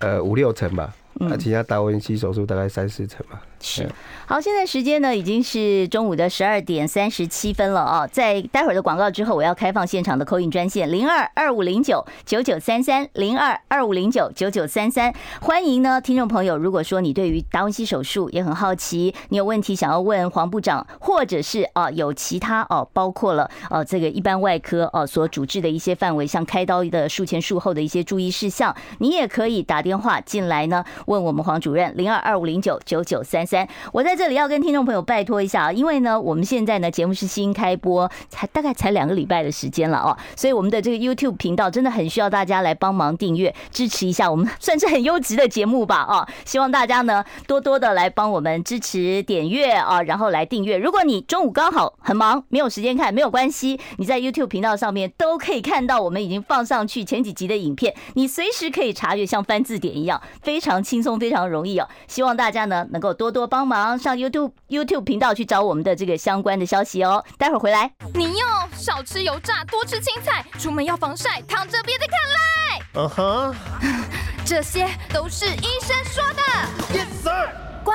[0.00, 0.94] 呃五六成吧。
[1.18, 3.42] 那其他达文西手术大概三四成吧。
[3.60, 3.90] 是，
[4.26, 33.47] 好，现在时间呢已经是中午的十二点三十七分了啊，在待会儿的广告之后，我要开放现场的 call in 专线零二二五零九九九三三零二二五零九九九三三，欢迎呢听众朋友，如果说你对于达文西手术也很好奇，你有问题想要问黄部长，或者是啊有其他哦，包括了呃这个一般外科哦所主治的一些范围，像开刀的术前术后的一些注意事项，你也可以打电话进来呢问我们黄主任零二二五零九九九三。
[33.48, 50.76] 三，我在这里要跟听众朋友拜托一下啊，因为呢，我们现在呢节目是新开播，才大概才两个礼拜的时间了哦，所以我们的这个 YouTube 频道真的很需要大家来帮忙订阅支持一下，我们 算是很优质的节目吧啊，希望大家呢多多的来帮我们支持点阅啊，然后来订阅。
[50.76, 61.88] 如果你中午刚好很忙没有时间看，没有关系，你在 YouTube 频道上面都可以看到我们已经放上去前几集的影片，你随时可以查阅，像翻字典一样，非常轻松，非常容易哦。
[62.06, 63.37] 希望大家呢能够多多。
[63.38, 67.24] 多帮忙上 YouTube YouTube 频道去找我们的这个相关的消息哦。
[67.36, 72.82] 待会儿回来，你要少吃油炸，多吃青菜，出门要防晒，躺着别再看赖。
[72.94, 73.54] 嗯哼，
[74.44, 76.42] 这些都是医生说的。
[76.92, 77.48] Yes sir，
[77.84, 77.94] 乖，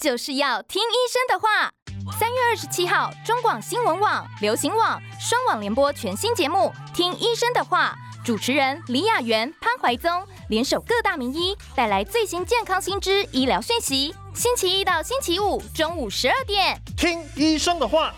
[0.00, 1.72] 就是要听医生的话。
[2.18, 7.94] 三月二十七号，中广新闻网、流行网双网联播全新节目《听医生的话》，
[8.26, 14.14] 主持人李雅媛、潘怀宗联手各大名医，带来最新健康新知、医疗讯息。
[14.40, 18.10] 星期一到星期五中午十二点，听医生的话。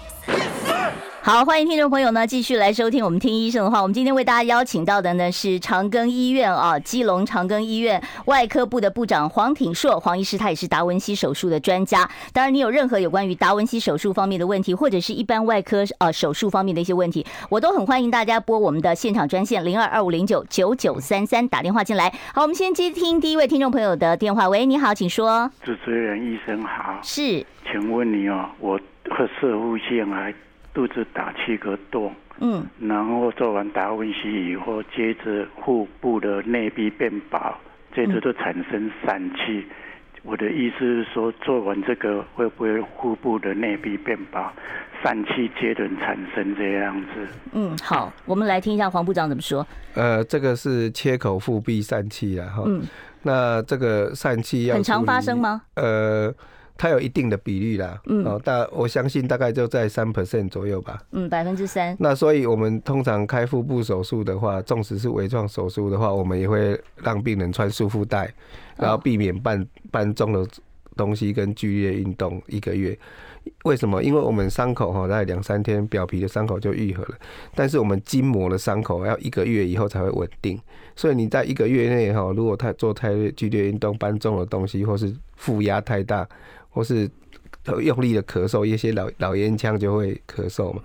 [1.24, 3.80] 好，欢迎听众朋友呢继续来收听我们听医生的话。
[3.80, 12.08] 我们今天为大家邀请到的呢是长庚医院啊，基隆长庚医院外科部的部长黄挺硕黄医师，他也是达文西手术的专家。
[12.32, 22.12] 当然，你有任何有关于达文西手术方面的问题，或者是一般外科呃手术方面的一些问题，我都很欢迎大家拨我们的现场专线零二二五零九九九三三打电话进来。
[22.34, 24.48] 好，我们先接听第一位听众朋友的电话。
[24.48, 25.48] 喂，你好，请说。
[25.64, 26.98] 主持人医生好。
[27.02, 30.32] 是，请问你哦，我和摄护腺癌。
[30.74, 37.54] 肚子打七个洞，嗯，然后做完达文西以后，接着腹部的内壁变薄，
[37.94, 39.66] 接着就产生疝气。
[40.22, 44.50] 我的意思是说，做完这个会不会腹部的内壁变薄，
[45.04, 47.08] 疝气接着产生这样子？
[47.52, 49.66] 嗯，好，我们来听一下黄部长怎么说。
[49.92, 52.80] 呃，这个是切口腹壁疝气啊，哈，嗯，
[53.22, 55.62] 那这个疝气要很常发生吗？
[55.74, 56.34] 呃。
[56.74, 61.94] 它有一定的比率啦，嗯，哦，大我相信大概就在三 percent 左右吧，嗯，百分之三。
[62.00, 68.32] 那所以我们通常开腹部手术的话，纵使是微创手术的话，我们也会让病人穿束缚带，
[68.76, 70.44] 然后避免搬搬重的
[70.96, 72.98] 东西跟剧烈运动一个月。
[73.64, 74.02] 为什么？
[74.02, 77.16] 因为我们伤口哈，在两三天表皮的伤口就愈合了，
[77.54, 80.60] 但是我们筋膜的伤口要一个月以后才会稳定。
[80.94, 86.28] 所以你在一个月内哈，如果太做太剧烈运动、搬重的东西，或是负压太大，
[86.70, 87.10] 或是
[87.80, 90.82] 用力的咳嗽，一些老老烟枪就会咳嗽嘛。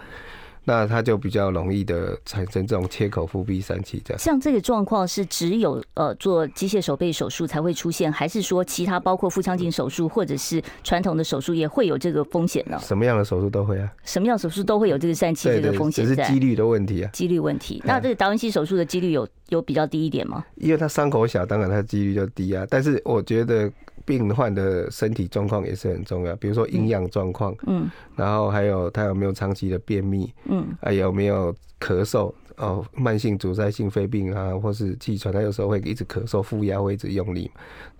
[0.67, 4.19] 那它就比较容易的产生这种切口腹壁疝气这样。
[4.19, 12.77] 像这个状况是只有呃做机械手背手术才会出现，还是说其他包括腹腔镜手术或者是传统的手术也会有这个风险呢？
[12.81, 13.89] 什么样的手术都会啊？
[14.03, 17.09] 什么样手术都会有这个疝气这个风险，只是几率的问题啊。
[17.13, 17.81] 几率问题。
[17.85, 20.43] 那这个达文西手术的几率有有比较低一点吗？
[20.55, 22.67] 因为它伤口小，当然它几率就低啊。
[22.69, 23.71] 但是我觉得。
[24.07, 37.51] 病患的身体状况也是很重要，比如说营养状况，嗯，然后还有他有没有长期的便秘，嗯，还有没有咳嗽哦，慢性阻塞性肺病啊，或是气喘，他有时候会一直咳嗽，负压会一直用力，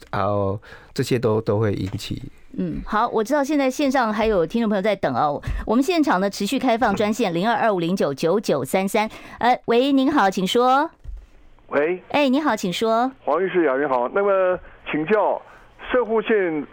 [0.10, 0.58] 然后
[0.94, 2.22] 这些都都会引起。
[2.58, 10.90] 嗯，好，我知道现在线上还有听众朋友在等哦，我们现场呢持续开放专线零二二五零九九九三三，呃，喂，您好，请说。
[11.68, 13.12] 喂，哎，你好，请说。
[13.26, 14.58] 黄医师，雅云好，那么
[14.90, 15.42] 请教。
[15.92, 16.66] 摄护腺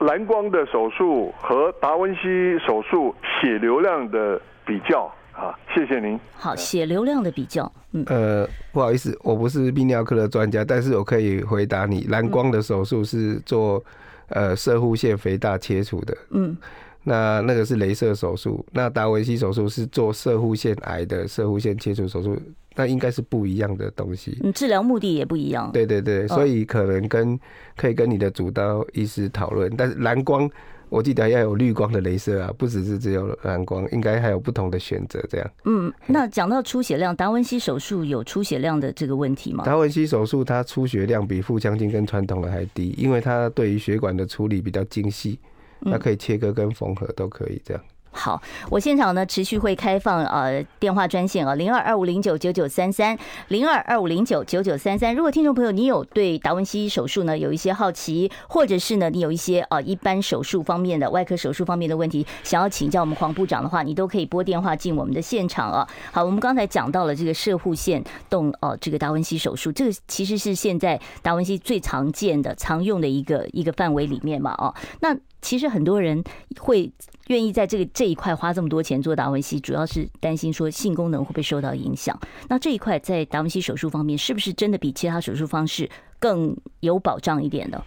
[0.00, 6.18] 蓝光的手术和达文西手术血流量的比较啊，谢谢您。
[6.34, 13.82] 好，血流量的比较，嗯，呃，不好意思，我不是泌尿科的专家，但是我可以回答你，蓝光的手术是做
[14.28, 16.56] 呃射护腺肥大切除的，嗯，
[17.04, 22.36] 那那个是镭射手术，那达文西手术是做射护腺癌的射护腺切除手术。
[22.74, 25.70] 那应该是不一样的东西，嗯，治疗目的也不一样。
[25.72, 27.38] 对对对，所以可能跟
[27.76, 29.72] 可以跟你的主刀医师讨论。
[29.76, 30.48] 但是蓝光，
[30.88, 35.50] 我记得要有绿光的镭射啊，不只是只有蓝光，应该还有不同的选择这样。
[35.64, 39.64] 嗯，那讲到出血量，达文西手术有出血量的这个问题吗？
[39.64, 45.38] 达文西手术它出血量比腹腔镜跟传统的还低，因为它对于血管的处理比较精细，
[45.84, 47.82] 它可以切割跟缝合都可以这样。
[48.12, 55.14] 好，我现场呢持续会开放呃电话专线啊，零二二五零九九九三三，零二二五零九九九三三。
[55.14, 65.88] 如果听众朋友你有对达文西手术呢有一些好奇，或者是呢你有一些呃一般手术方面的外科手术方面的问题，想要请教我们黄部长的话，你都可以拨电话进我们的现场啊。
[66.12, 75.16] 好，我们刚才讲到了这个射护线动哦，这个达文西手术，这个其实是现在达文西最常见的、常用的一个一个范围里面嘛哦，那。
[75.42, 76.22] 其实很多人
[76.58, 76.90] 会
[77.26, 82.18] 愿意在这个这一块花这么多钱做达文西，主要是担心说性功能会不会受到影响。
[82.48, 87.82] 那这一块在达文西手术方面，是不是真的比其他手术方式更有保障一点呢？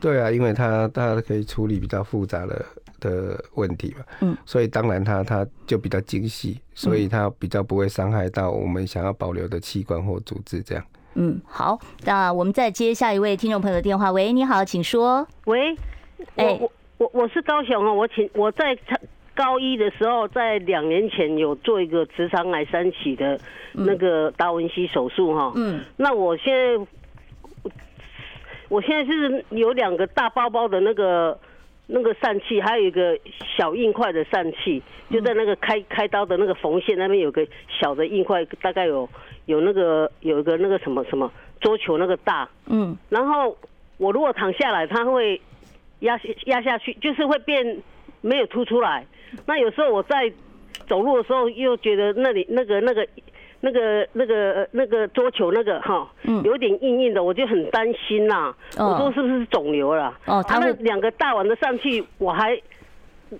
[0.00, 2.64] 对啊，因为它它可以处理比较复杂的
[3.00, 10.84] 的问题嘛，嗯，所以当然它它就比较精细，所以它比较不会伤害到我们想要保留的器官或组织这样。
[11.14, 14.12] 嗯，好，那我们再接下一位听众朋友的电话。
[14.12, 15.26] 喂，你好，请说。
[15.46, 15.76] 喂，
[16.36, 16.56] 哎。
[16.60, 18.76] 我我我是高雄哦，我请我在
[19.34, 23.38] 高一的时候，在两年前有做一个直肠癌三期的
[23.72, 25.52] 那个达文西手术哈。
[25.54, 25.80] 嗯。
[25.96, 27.72] 那我现在，
[28.68, 31.38] 我现在是有两个大包包的那个
[31.86, 33.16] 那个疝气，还有一个
[33.56, 39.08] 小硬块的疝气，就在那个开开刀的那个缝线那边有个小的硬块，大概有
[39.46, 41.30] 有那个有一个那个什么什么
[41.60, 42.48] 桌球那个大。
[42.66, 42.96] 嗯。
[43.08, 43.56] 然后
[43.98, 45.40] 我如果躺下来，它会。
[46.00, 47.78] 压压下去就是会变
[48.20, 49.06] 没有凸出来，
[49.46, 50.32] 那有时候我在
[50.88, 53.06] 走路的时候又觉得那里那个那个
[53.60, 58.54] 那个那个那个桌球那个哈，嗯，有点硬硬的，我就很担心呐。
[58.76, 60.16] 我说是不是肿瘤了？
[60.26, 62.60] 哦，他们两个大碗的上去，我还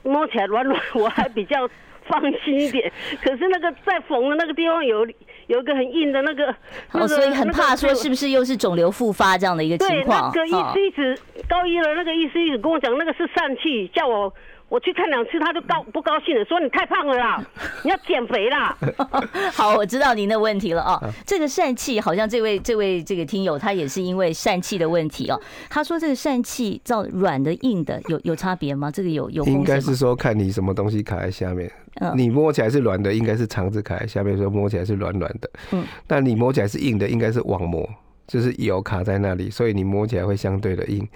[0.02, 1.68] 摸起来软软，我还比较
[2.08, 2.90] 放心一点。
[3.22, 5.06] 可是那个在缝的那个地方有
[5.46, 6.54] 有一个很硬的那个，
[6.92, 10.32] 哦，所以很怕说是不是又是肿瘤复发这样的一个情况？
[10.32, 14.32] 对，那个医师一直高一的那个医师一直跟我讲，那个是疝气，叫我。
[14.68, 17.42] 我去看两次，他就高不高兴了，说你太胖了啦，
[17.82, 18.76] 你要减肥啦。
[19.52, 21.00] 好，我知道您的问题了哦。
[21.26, 25.40] 这个疝气，好像这位这位这个听友他也是因为疝气的问题哦。
[25.70, 28.90] 他说这个疝气照软的硬的有有差别吗？
[28.90, 31.70] 这个有有应该是说看你什么东西卡在下面。
[32.14, 35.50] 你摸起来是软的，应该是肠子卡在下面，说摸起来是软软的。
[35.72, 37.88] 嗯，但你摸起来是硬的，应该是网膜。
[38.28, 41.08] 就是油卡在那里，所以你摸起来会相对的硬。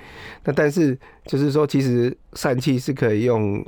[0.42, 3.64] 那但是就是说，其实疝气是可以用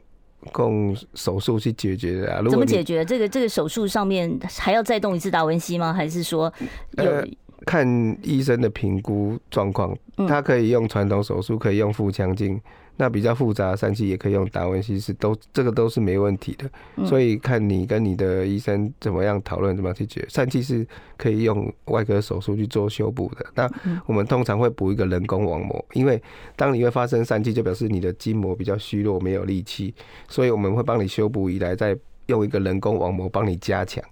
[0.59, 2.43] 用手术去解决的啊。
[2.51, 3.05] 怎么解决？
[3.05, 5.93] 这个这个手术上面还要再动一次达文西吗？
[5.93, 6.53] 还是说
[6.97, 7.05] 有？
[7.05, 7.25] 呃，
[7.67, 9.97] 看医生的评估状况，
[10.29, 12.61] 他可以用传统手术，可以用腹腔镜。
[12.97, 20.27] 那比较复杂的疝气也可以用达文西，是都这个都是没问题的，所以看你跟你的医生怎么样讨论，怎么样去解决。
[20.29, 20.87] 疝气是
[21.17, 23.47] 可以用外科手术去做修补的。
[23.55, 23.69] 那
[24.07, 26.23] 我们通常会补一个人工网膜，因为
[26.55, 29.93] 当你会发生疝气，就表示你的筋膜比较虚弱，没有力气，
[30.29, 34.03] 所以我们会帮你修补以来，再用一个人工网膜帮你加强。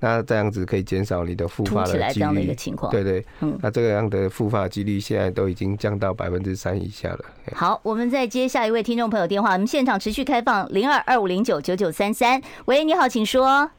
[0.00, 2.56] 那这样子可以减少你的复发的几率。
[2.90, 7.20] 对对，嗯，那这个样的复发几率现在都已经降到百分之三以下了。
[7.52, 12.40] 好，我们再接下一位听众朋友电话，我们现场持续开放零二二五零九九九三三。
[12.64, 13.70] 喂，你好，请说。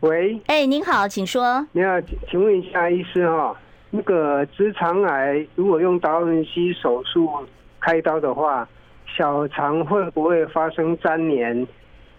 [0.00, 1.66] 喂，哎，您好，请说。
[1.72, 1.92] 你好，
[2.28, 3.56] 请问一下医师哈，
[3.90, 7.30] 那个直肠癌如果用达文西手术
[7.80, 8.68] 开刀的话，
[9.16, 11.66] 小肠会不会发生粘连？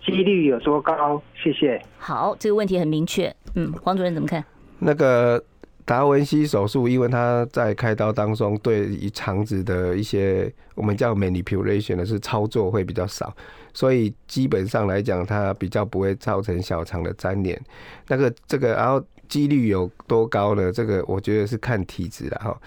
[0.03, 1.21] 几率有多高？
[1.35, 1.79] 谢谢。
[1.97, 3.33] 好，这个问题很明确。
[3.53, 4.43] 嗯，黄主任怎么看？
[4.79, 5.43] 那个
[5.85, 13.33] 达文西手术，因为他在开刀当中对于肠子的一些我们叫 manipulation 的是操作会比较少，
[13.73, 17.61] 所以基本上来讲，它比较不会造成小肠的粘连。
[18.07, 20.71] 那个这个，然后几率有多高呢？
[20.71, 22.61] 这个我觉得是看体质了哈。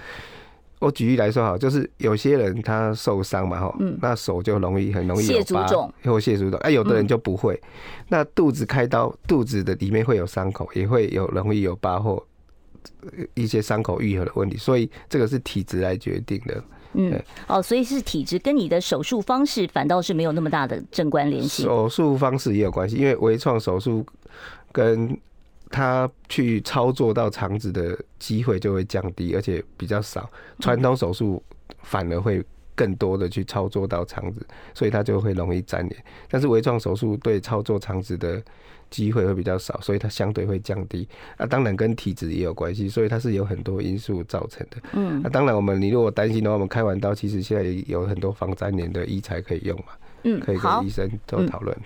[0.81, 5.67] 我举例来说哈，就是有些人他受伤嘛哈，那手就容易很容易有疤
[6.05, 7.61] 或蟹足肿，哎，有的人就不会。
[8.09, 12.25] 那肚子开刀，肚子的里面会有伤口，也会有容易有疤或
[13.35, 16.63] 一些伤口愈合的问题，所以这个是体质来决定的。
[16.95, 21.67] 嗯，哦，所以是体质跟你的手术方式反倒是没有那么大的正关联性。
[21.67, 24.07] 手术方式也有关系，因为微创手术
[24.73, 25.17] 跟
[25.71, 30.31] 他去操作到肠子的机会就会降低，而且比较少。
[30.61, 31.43] 传统手术
[31.83, 32.45] 反而会
[32.75, 36.05] 更多的去操作到肠子，所以它就会容易粘连。
[36.31, 38.41] 但是微创手术对操作肠子的
[38.89, 41.07] 机会会比较少，所以它相对会降低。
[41.37, 44.77] 啊，当然跟体质也有关系，所以它是有很多因素造成的。
[44.93, 49.93] 嗯，那当然我们你如果担心的话，我们开完刀其实现在也有很多防粘连的医材可以用嘛。
[50.23, 51.77] 嗯，可以跟医生做讨论。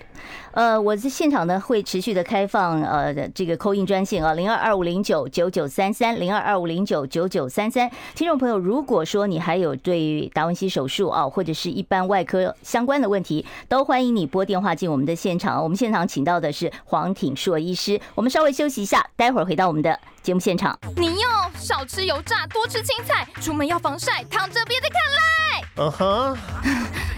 [0.53, 7.91] 呃，我在现场呢会持续的开放呃这个 call in 专线啊，零二二五零九九九三三零二二五零九九九三三。
[8.15, 15.63] 听众朋友，如果说你还有对达文西手术啊，或者是一般外科相关的问题，都欢迎你拨电话进我们的现场。
[15.63, 17.99] 我们现场请到的是黄挺硕医师。
[18.15, 20.79] 我们稍微休息一下，待会儿回到我们的节目现场。
[20.97, 25.65] 你要少吃油炸，多吃青菜，出门要防晒，躺着别再看赖。
[25.83, 26.37] 嗯哼。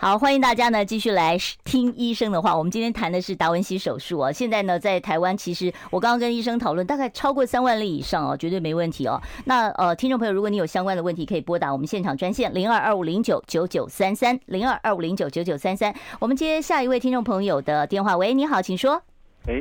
[0.00, 2.56] 好，欢迎大家呢继续来听医生的话。
[2.56, 4.30] 我们今天谈的是达文西手术啊。
[4.30, 9.20] 现在呢，在台湾，其实我刚刚跟医生讨论，大概超过三万例以上哦，绝对没问题哦。
[9.46, 15.92] 那呃，听众朋友，如果你有相关的问题，可以拨打我们现场专线零二二五零九九九三三零二二五零九九九三三。
[16.20, 18.16] 我们接下一位听众朋友的电话。
[18.16, 19.02] 喂，你好，请说。
[19.48, 19.60] 哎，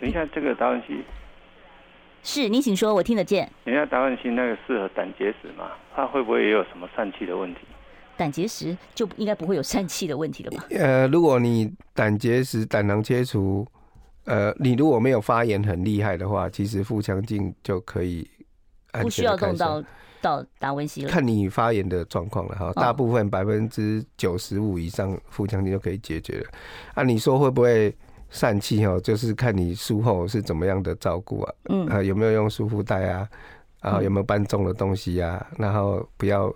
[0.00, 1.04] 等一下，这个达文西
[2.22, 3.50] 是你，请说，我听得见。
[3.64, 5.72] 等一下，达文西那个适合胆结石吗？
[5.96, 7.62] 他会不会也有什么疝气的问题？
[8.16, 10.64] 胆结石就应该不会有疝气的问题了吧？
[10.70, 13.66] 呃，如果你胆结石、胆囊切除，
[14.24, 18.26] 呃，你如果没有发炎很厉害的话，其实腹腔镜就可以
[18.92, 19.84] 不需要动到
[20.22, 21.08] 到达文西了。
[21.10, 26.46] 看你发炎的状况了哈，大部分百分之九十五以上腹腔镜就可以解决了。
[26.94, 27.94] 啊，你说会不会
[28.32, 28.98] 疝气哈？
[29.00, 33.28] 就是看你术后是怎么样的照顾啊，嗯，啊，有没有用束缚带啊？
[33.80, 35.46] 啊，有没有搬重的东西啊？
[35.58, 36.50] 然后不要。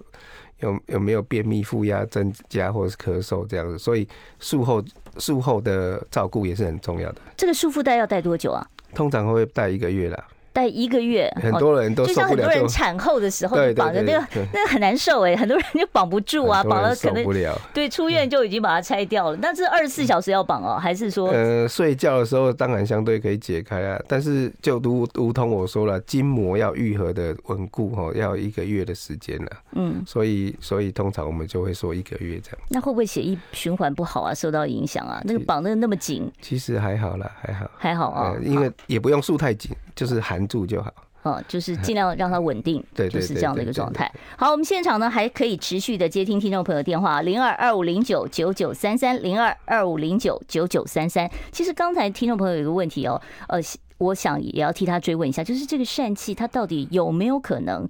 [0.61, 4.07] 有有没有便秘、腹压增加或者是咳嗽这样子，所以
[4.39, 4.83] 术后
[5.19, 7.21] 术后的照顾也是很重要的。
[7.37, 8.67] 这个束缚带要戴多久啊？
[8.95, 10.29] 通常会戴一个月啦。
[10.53, 17.25] 待一个月，很多人都就像很多人产后的时候就绑着那个，那个很难受哎，很多人就绑不住啊，绑了可能
[17.73, 19.39] 对出院就已经把它拆掉了。
[19.41, 21.29] 但是二十四小时要绑哦，还是说？
[21.29, 29.51] 呃，睡觉的时候当然相对可以解开啊，但是就如如同我说了，筋膜要愈合的稳固哦，要一个月的时间了。
[29.73, 32.59] 嗯，所以所以通常我们就会说一个月这样。
[32.71, 34.35] 那会不会血液循环不好啊？
[34.35, 35.21] 受到影响啊？
[35.25, 36.31] 那个绑的那么紧？
[36.43, 39.71] 其实还好啦，还好，还好啊，因为也不用束太紧。
[39.97, 40.93] 就是含住就好，
[41.23, 44.11] 哦，就是 尽量让它稳定，对，就是这样的一个状态。
[44.37, 51.31] 好，我们现场呢还可以持续的接听听众朋友电话，零二二五零九九九三三，零二二五零九九九三三。
[51.53, 53.61] 其实刚才听众朋友有一个问题哦，呃，
[53.99, 57.89] 我想也要替他追问一下，就是这个疝气它到底有没有可能，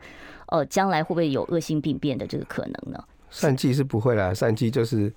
[0.48, 3.02] 呃，将来会不会有恶性病变的这个可能呢？
[3.32, 5.10] 疝气是不会啦，疝气就是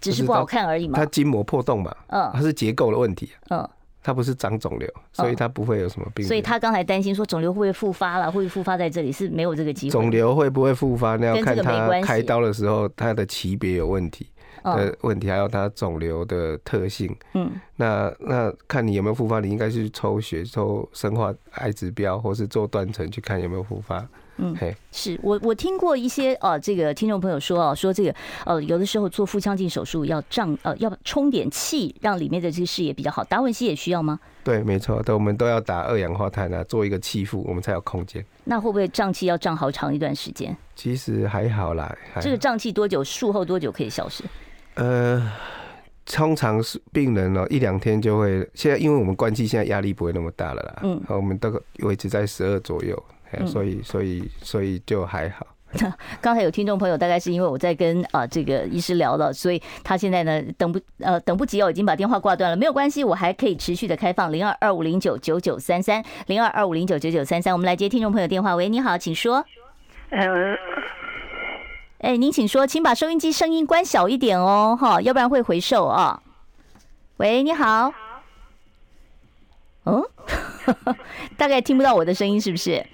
[0.00, 3.68] 只是不好看而已嘛，它筋膜破洞嘛，嗯，它是结构的问题，嗯。
[4.06, 6.24] 它不是长肿瘤，所以它不会有什么病。
[6.24, 9.90] 所以他刚才担心说肿瘤会不会复发了，会复发在这里是没有这个机会。
[9.90, 11.16] 肿瘤会不会复发？
[11.16, 14.28] 那要看他开刀的时候，他的级别有问题
[14.62, 17.12] 的问题，还有他肿瘤的特性。
[17.34, 24.06] 嗯，那那看你有没有复发，你应该去抽血、抽生化癌指标，或是做断层去看有没有复发。
[24.38, 28.14] 嗯，嘿，是我我听过一些呃、啊，这个听众朋友说啊，说这个
[28.44, 33.24] 呃，有的时候做腹腔镜手术要胀呃，要充点气，让里面的这个视野比较好。
[33.24, 34.20] 达文西也需要吗？
[34.44, 38.24] 对，没错，都我们都要打二氧化碳啊，做一个气腹，我们才有空间。
[38.44, 40.56] 那会不会胀气要胀好长一段时间？
[40.74, 41.96] 其实还好啦。
[42.20, 43.02] 这个胀气多久？
[43.02, 44.24] 术后多久可以消失？
[44.74, 45.32] 呃，
[46.04, 48.46] 通常是病人哦，一两天就会。
[48.52, 50.80] 现在因为我们关气，现在压力不会那么大了啦。
[50.82, 53.00] 嗯，好我们都维持在十二左右。
[53.44, 55.46] 所以，所以，所以就还好。
[56.22, 62.56] 刚才有听众朋友，大概是因为我在跟啊这个医师聊了，所以他现在呢等不呃等不及哦，已经把电话挂断了。
[62.56, 67.52] 没有关系，我还可以持续的开放零二二五零九九九三三零二二五零九九九三三。
[67.52, 68.54] 我们来接听众朋友电话。
[68.54, 69.44] 喂，你好，请说。
[70.10, 70.56] 呃，
[71.98, 76.22] 哎，您请说，请把收音机声音关小一点哦，哈，要不然会回授啊。
[77.16, 77.92] 喂，你好。
[79.84, 80.02] 嗯，
[81.36, 82.86] 大概听不到我的声音，是不是？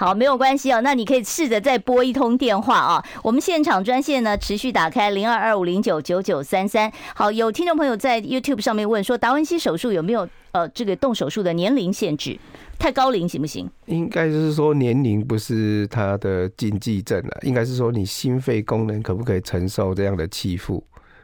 [0.00, 0.80] 好，没有关系哦。
[0.80, 3.04] 那你可以试着再拨一通电话啊。
[3.22, 6.90] 我们现场专线呢持续打开零二二五零九九九三三。
[7.14, 12.38] 好，有听众朋友在 YouTube 上面问说，达文西手术有没有呃这个动手术的年龄限制？
[12.78, 13.68] 太高龄行不行？
[13.84, 20.82] 应该是说年龄不是他的禁忌症了，应该是说你心肺功能可不可以承受这样的气负？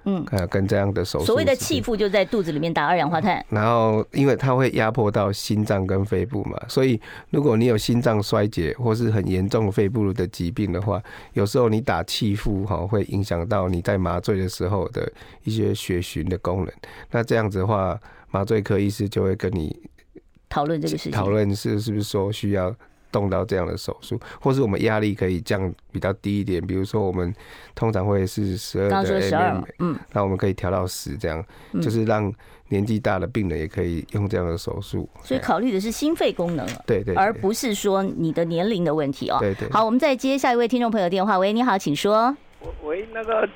[0.08, 7.00] 嗯，跟这样的手术，所谓的气腹就在肚子里面打二氧化碳，然后因为它会压迫到心脏跟肺部嘛，所以
[7.30, 11.02] 如果你有心脏衰竭或是很严重肺部的疾病的话，
[11.32, 16.72] 有时候你打气腹哈会影响到你在麻醉的时候的一些血循的功能。
[17.10, 18.00] 那这样子的话，
[18.30, 19.76] 麻醉科医师就会跟你
[20.48, 22.72] 讨论这个事情，讨论是是不是说需要。
[23.16, 27.34] 动到这样的手术，或是我们压力可以降比较低一点，比如说我们
[27.74, 31.42] 通常会是十二的 mm，嗯，那我们可以调到十，这样、
[31.72, 32.30] 嗯、就是让
[32.68, 35.08] 年纪大的病人也可以用这样的手术。
[35.22, 39.38] 所以考虑的是心肺功能，对，对对，而不是说你的年龄的问题哦。
[39.40, 39.72] 对，对对。
[39.72, 41.38] 好，我们再接下一位听众朋友电话。
[41.38, 42.36] 喂，你好，请说。
[42.82, 43.48] 喂，那个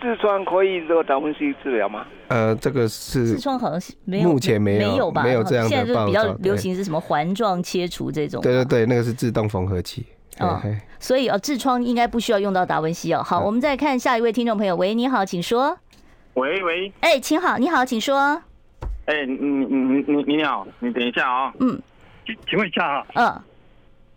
[0.00, 2.06] 痔疮可以做达文西治疗吗？
[2.28, 5.22] 呃，这个是痔疮好像是没有，目前没有，没有吧？
[5.22, 5.70] 没有这样的。
[5.70, 8.40] 现在就比较流行是什么环状切除这种？
[8.42, 10.04] 对对对，那个是自动缝合器。
[10.38, 10.60] 哦，
[11.00, 13.22] 所以哦，痔疮应该不需要用到达文西哦。
[13.22, 14.76] 好，我们再看下一位听众朋友。
[14.76, 15.78] 喂，你好，请说。
[16.34, 18.42] 喂喂，哎，请好，你好，请说。
[19.06, 21.52] 哎，你你你你你好，你等一下啊。
[21.60, 21.80] 嗯，
[22.26, 23.06] 请请问一下啊。
[23.14, 23.42] 嗯，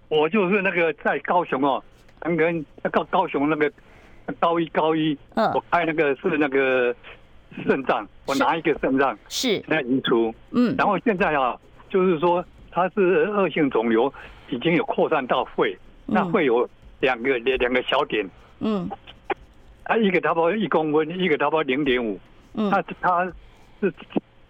[0.09, 1.81] 我就是那个在高雄哦，
[2.19, 3.71] 刚刚高高雄那个。
[4.39, 6.95] 高一高一，嗯，我开那个是那个
[7.65, 9.63] 肾脏，我拿一个肾脏是。
[9.67, 11.57] 那移除，嗯，然后现在啊，
[11.89, 13.01] 就是说它是
[13.31, 14.11] 恶性肿瘤，
[14.49, 16.67] 已经有扩散到肺，那会有
[16.99, 18.89] 两个两两个小点，嗯，
[19.83, 22.19] 啊，一个差不多一公分，一个差不多零点五，
[22.53, 23.25] 嗯，那他
[23.81, 23.93] 是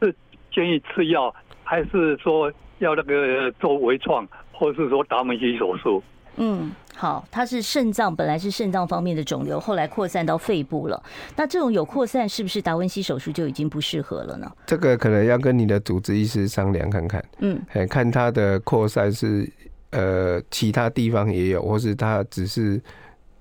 [0.01, 0.13] 是
[0.51, 6.03] 建议吃药，还是说要那个做微创，或是说达文西手术？
[6.38, 6.71] 嗯。
[6.99, 11.01] 好，它是肾脏，本来是肾脏方面的肿瘤，后来扩散到肺部了。
[11.37, 14.51] 那这种有扩散，是不是达文西手术就已经不适合了呢？
[14.65, 17.23] 这个可能要跟你的主治医师商量看看。
[17.37, 17.57] 嗯，
[17.89, 19.49] 看他的扩散是
[19.91, 22.81] 呃其他地方也有，或是他只是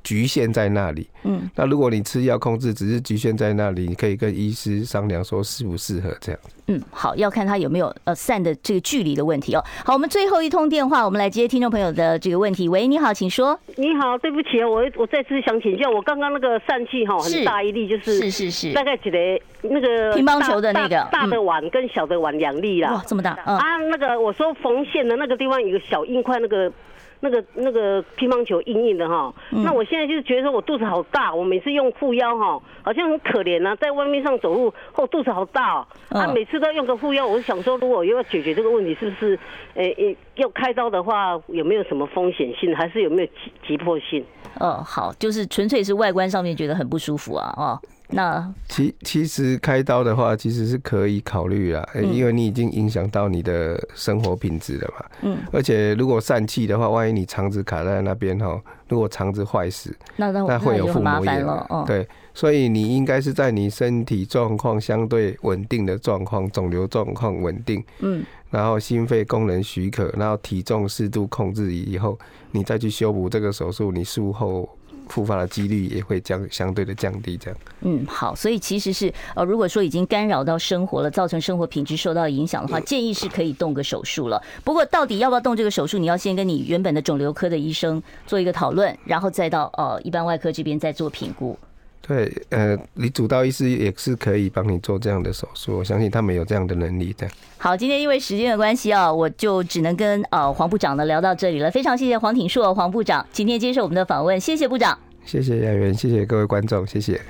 [0.09, 1.06] 局限在那里。
[1.24, 6.40] 嗯，那如果你吃药控制只是局限在那里，你可以跟医师商量说适不适合这样。
[6.68, 9.62] 嗯，好，要看他有没有呃散的这个距离的问题哦。
[9.84, 12.66] 好，我们最后一通电话，我们来接听众朋友的这个问题。
[12.70, 13.59] 喂，你好，请说。
[13.76, 19.18] 你好，对不起啊，我我再次想请教，我刚刚那个疝气哈很大一粒，就是是是是，大概几个
[19.61, 22.94] 那个乒乓球的那个大，大的碗跟小的碗两粒啦。
[22.94, 23.38] 哇，这么大。
[23.44, 26.72] 嗯、啊，那个我说缝线的那个地方有个小硬块，那个。
[27.21, 39.39] 那个那个乒乓球硬硬的哈，嗯、那我现在就是觉得说我肚子好大，我每次用护腰哈，好像很可怜啊，在外面上走路，后肚子好大哦，啊，每次都用个护腰，我就想说，如果又要解决这个问题，是不是，
[39.75, 44.25] 诶、欸，要开刀的话，有没有什么风险性，还是有没有急急迫性？
[44.61, 47.81] 哦，好，就是纯粹是外观上面觉得很不舒服啊，哦。
[48.11, 55.04] 那其其实开刀的话，其实是可以考虑啦，因为你已经影响到你的生活品质了嘛。
[55.20, 55.38] 嗯。
[55.52, 61.66] 而且如果疝气的话，万一你肠子卡在那边哈，如果肠子坏死，那那会有腹膜炎了。
[61.68, 61.84] 哦。
[61.86, 67.84] 对，所以你应该是在你身体状况相对稳定的状况，肿瘤状况稳定。
[67.98, 68.24] 嗯。
[68.50, 72.18] 然后心肺功能许可，然后体重适度控制以后，
[72.52, 74.66] 你再去修补这个手术，你术后。
[75.09, 77.59] 复发的几率也会降，相对的降低，这样。
[77.80, 84.42] 嗯，好，所以其实是呃，如果说已经干扰到生活了，造成生活品质受到影响的话，建议是可以动个手术了。
[84.62, 91.59] 不过，到底要不要动这个手术，你要先跟你原本的肿瘤科的医生做一个讨论，然后再到呃一般外科这边再做评估。
[92.01, 97.28] 对，呃，你主刀医师也是可以帮你做这样的手术，我相信他们有这样的能力的。
[97.59, 101.70] 好，今天因为时间的关系啊，我就只能跟呃黄部长呢聊到这里了。
[101.70, 107.20] 非常谢谢黄挺硕黄部长今天接受我们的访问，谢谢部长，谢谢演员，谢谢各位观众，谢谢。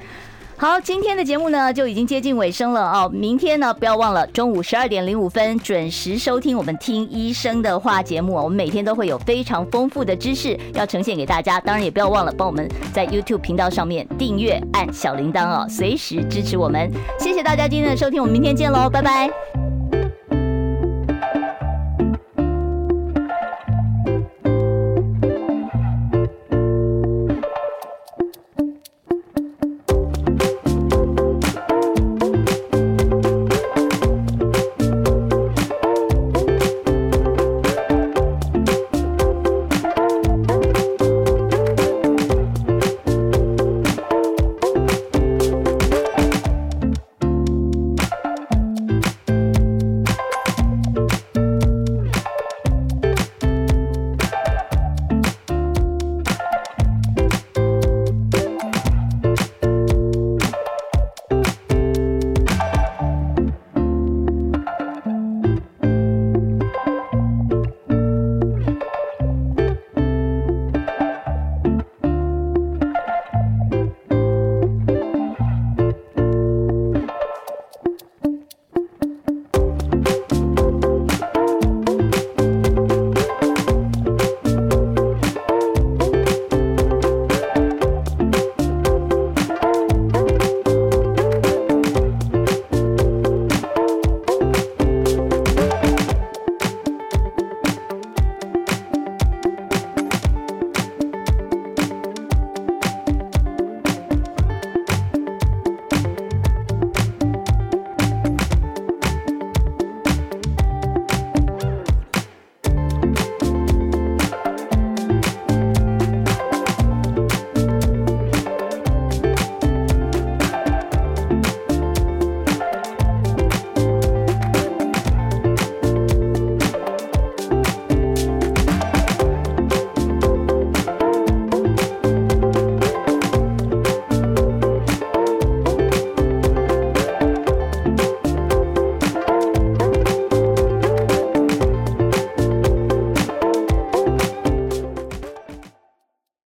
[0.61, 3.09] 好，今天的节目呢就已经接近尾声了哦。
[3.15, 8.35] 明天呢，不要忘了中午十二点零五分准时收听我们听医生的话节目。
[8.35, 16.91] 我们每天都会有非常丰富的知识要呈现给大家，当然也不要忘了帮我们在 YouTube 频道上面订阅、按小铃铛哦，随时支持我们。
[17.21, 19.78] 谢谢大家今天的收听，我们明天见喽，拜拜。